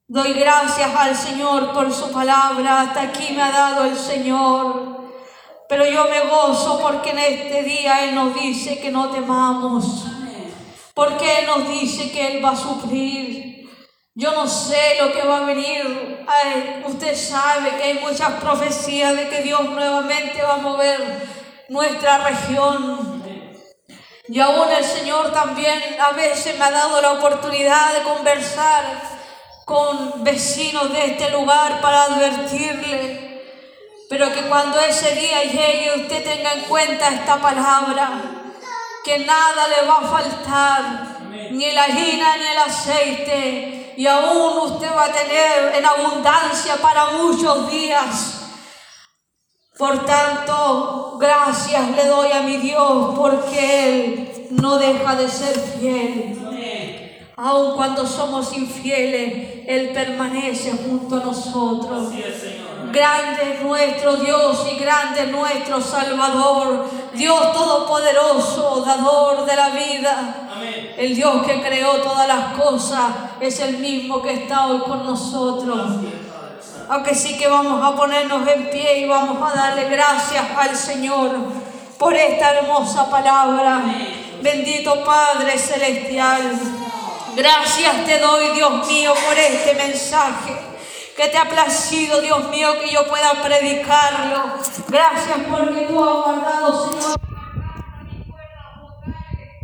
Doy 0.09 0.35
gracias 0.35 0.95
al 0.95 1.17
Señor 1.17 1.73
por 1.73 1.93
su 1.93 2.13
palabra. 2.13 2.83
Hasta 2.83 3.03
aquí 3.03 3.33
me 3.33 3.43
ha 3.43 3.51
dado 3.51 3.85
el 3.87 3.97
Señor. 3.97 5.06
Pero 5.69 5.85
yo 5.87 6.05
me 6.05 6.21
gozo 6.21 6.81
porque 6.81 7.11
en 7.11 7.19
este 7.19 7.63
día 7.65 8.05
Él 8.05 8.15
nos 8.15 8.35
dice 8.35 8.79
que 8.79 8.91
no 8.91 9.11
temamos. 9.11 10.05
Porque 10.95 11.41
Él 11.41 11.47
nos 11.47 11.69
dice 11.69 12.11
que 12.11 12.37
Él 12.37 12.45
va 12.45 12.51
a 12.51 12.57
suplir. 12.57 13.69
Yo 14.15 14.33
no 14.33 14.47
sé 14.47 14.97
lo 14.99 15.13
que 15.13 15.27
va 15.27 15.39
a 15.39 15.45
venir. 15.45 16.25
usted 16.87 17.15
sabe 17.15 17.77
que 17.77 17.83
hay 17.83 17.95
muchas 17.99 18.33
profecías 18.41 19.15
de 19.15 19.29
que 19.29 19.43
Dios 19.43 19.63
nuevamente 19.69 20.43
va 20.43 20.55
a 20.55 20.59
mover 20.59 21.29
nuestra 21.69 22.19
región. 22.19 23.23
Y 24.29 24.41
aún 24.41 24.71
el 24.71 24.85
Señor 24.85 25.33
también 25.33 25.81
a 26.01 26.13
veces 26.13 26.59
me 26.59 26.65
ha 26.65 26.71
dado 26.71 27.01
la 27.01 27.13
oportunidad 27.13 27.93
de 27.93 28.03
conversar 28.03 29.03
con 29.65 30.25
vecinos 30.25 30.93
de 30.93 31.05
este 31.05 31.31
lugar 31.31 31.81
para 31.81 32.05
advertirle. 32.05 33.26
Pero 34.09 34.33
que 34.33 34.43
cuando 34.43 34.79
ese 34.81 35.15
día 35.17 35.43
llegue 35.43 36.03
usted 36.03 36.25
tenga 36.25 36.53
en 36.53 36.61
cuenta 36.63 37.09
esta 37.09 37.41
palabra, 37.41 38.23
que 39.05 39.19
nada 39.19 39.69
le 39.69 39.87
va 39.87 39.99
a 39.99 40.09
faltar, 40.09 41.19
ni 41.51 41.73
la 41.73 41.85
harina 41.85 42.37
ni 42.37 42.47
el 42.47 42.59
aceite, 42.59 43.95
y 43.97 44.07
aún 44.07 44.73
usted 44.73 44.95
va 44.95 45.07
a 45.07 45.13
tener 45.13 45.75
en 45.75 45.85
abundancia 45.85 46.77
para 46.77 47.07
muchos 47.13 47.71
días. 47.71 48.43
Por 49.77 50.07
tanto, 50.07 51.17
gracias 51.19 51.91
le 51.91 52.07
doy 52.07 52.31
a 52.33 52.43
mi 52.43 52.59
Dios 52.59 53.15
porque 53.17 53.89
Él 53.89 54.47
no 54.51 54.79
deja 54.79 55.17
de 55.17 55.29
ser 55.29 55.59
fiel. 55.59 56.39
Aun 57.37 57.77
cuando 57.77 58.07
somos 58.07 58.57
infieles, 58.57 59.65
Él 59.67 59.91
permanece 59.93 60.73
junto 60.73 61.17
a 61.17 61.25
nosotros. 61.25 62.11
Grande 62.93 63.55
es 63.55 63.63
nuestro 63.63 64.17
Dios 64.17 64.67
y 64.73 64.77
grande 64.77 65.23
es 65.23 65.29
nuestro 65.29 65.81
Salvador. 65.81 66.89
Dios 67.15 67.53
Todopoderoso, 67.53 68.85
dador 68.87 69.45
de 69.45 69.57
la 69.57 69.69
vida. 69.71 70.35
El 70.97 71.15
Dios 71.15 71.45
que 71.47 71.63
creó 71.63 71.97
todas 72.03 72.29
las 72.29 72.55
cosas 72.55 73.13
es 73.41 73.61
el 73.61 73.79
mismo 73.79 74.23
que 74.23 74.33
está 74.33 74.67
hoy 74.67 74.81
con 74.81 75.05
nosotros. 75.05 76.01
Aunque 76.89 77.15
sí 77.15 77.37
que 77.37 77.49
vamos 77.49 77.83
a 77.85 77.97
ponernos 77.97 78.47
en 78.49 78.71
pie 78.71 79.01
y 79.01 79.09
vamos 79.09 79.39
a 79.51 79.55
darle 79.55 79.89
gracias 79.89 80.45
al 80.57 80.77
Señor 80.77 81.31
por 81.99 82.15
esta 82.15 82.55
hermosa 82.55 83.11
palabra. 83.11 83.83
Bendito 84.43 85.05
Padre 85.05 85.59
Celestial. 85.59 86.59
Gracias 87.35 88.05
te 88.05 88.19
doy, 88.19 88.49
Dios 88.55 88.87
mío, 88.87 89.13
por 89.27 89.39
este 89.39 89.75
mensaje 89.75 90.66
que 91.17 91.29
te 91.29 91.39
ha 91.39 91.49
placido, 91.49 92.21
Dios 92.21 92.49
mío, 92.51 92.79
que 92.81 92.91
yo 92.91 93.07
pueda 93.09 93.43
predicarlo. 93.43 94.59
Gracias 94.89 95.39
porque 95.51 95.87
tú 95.89 96.05
has 96.05 96.15
guardado, 96.15 96.91
Señor 96.91 97.26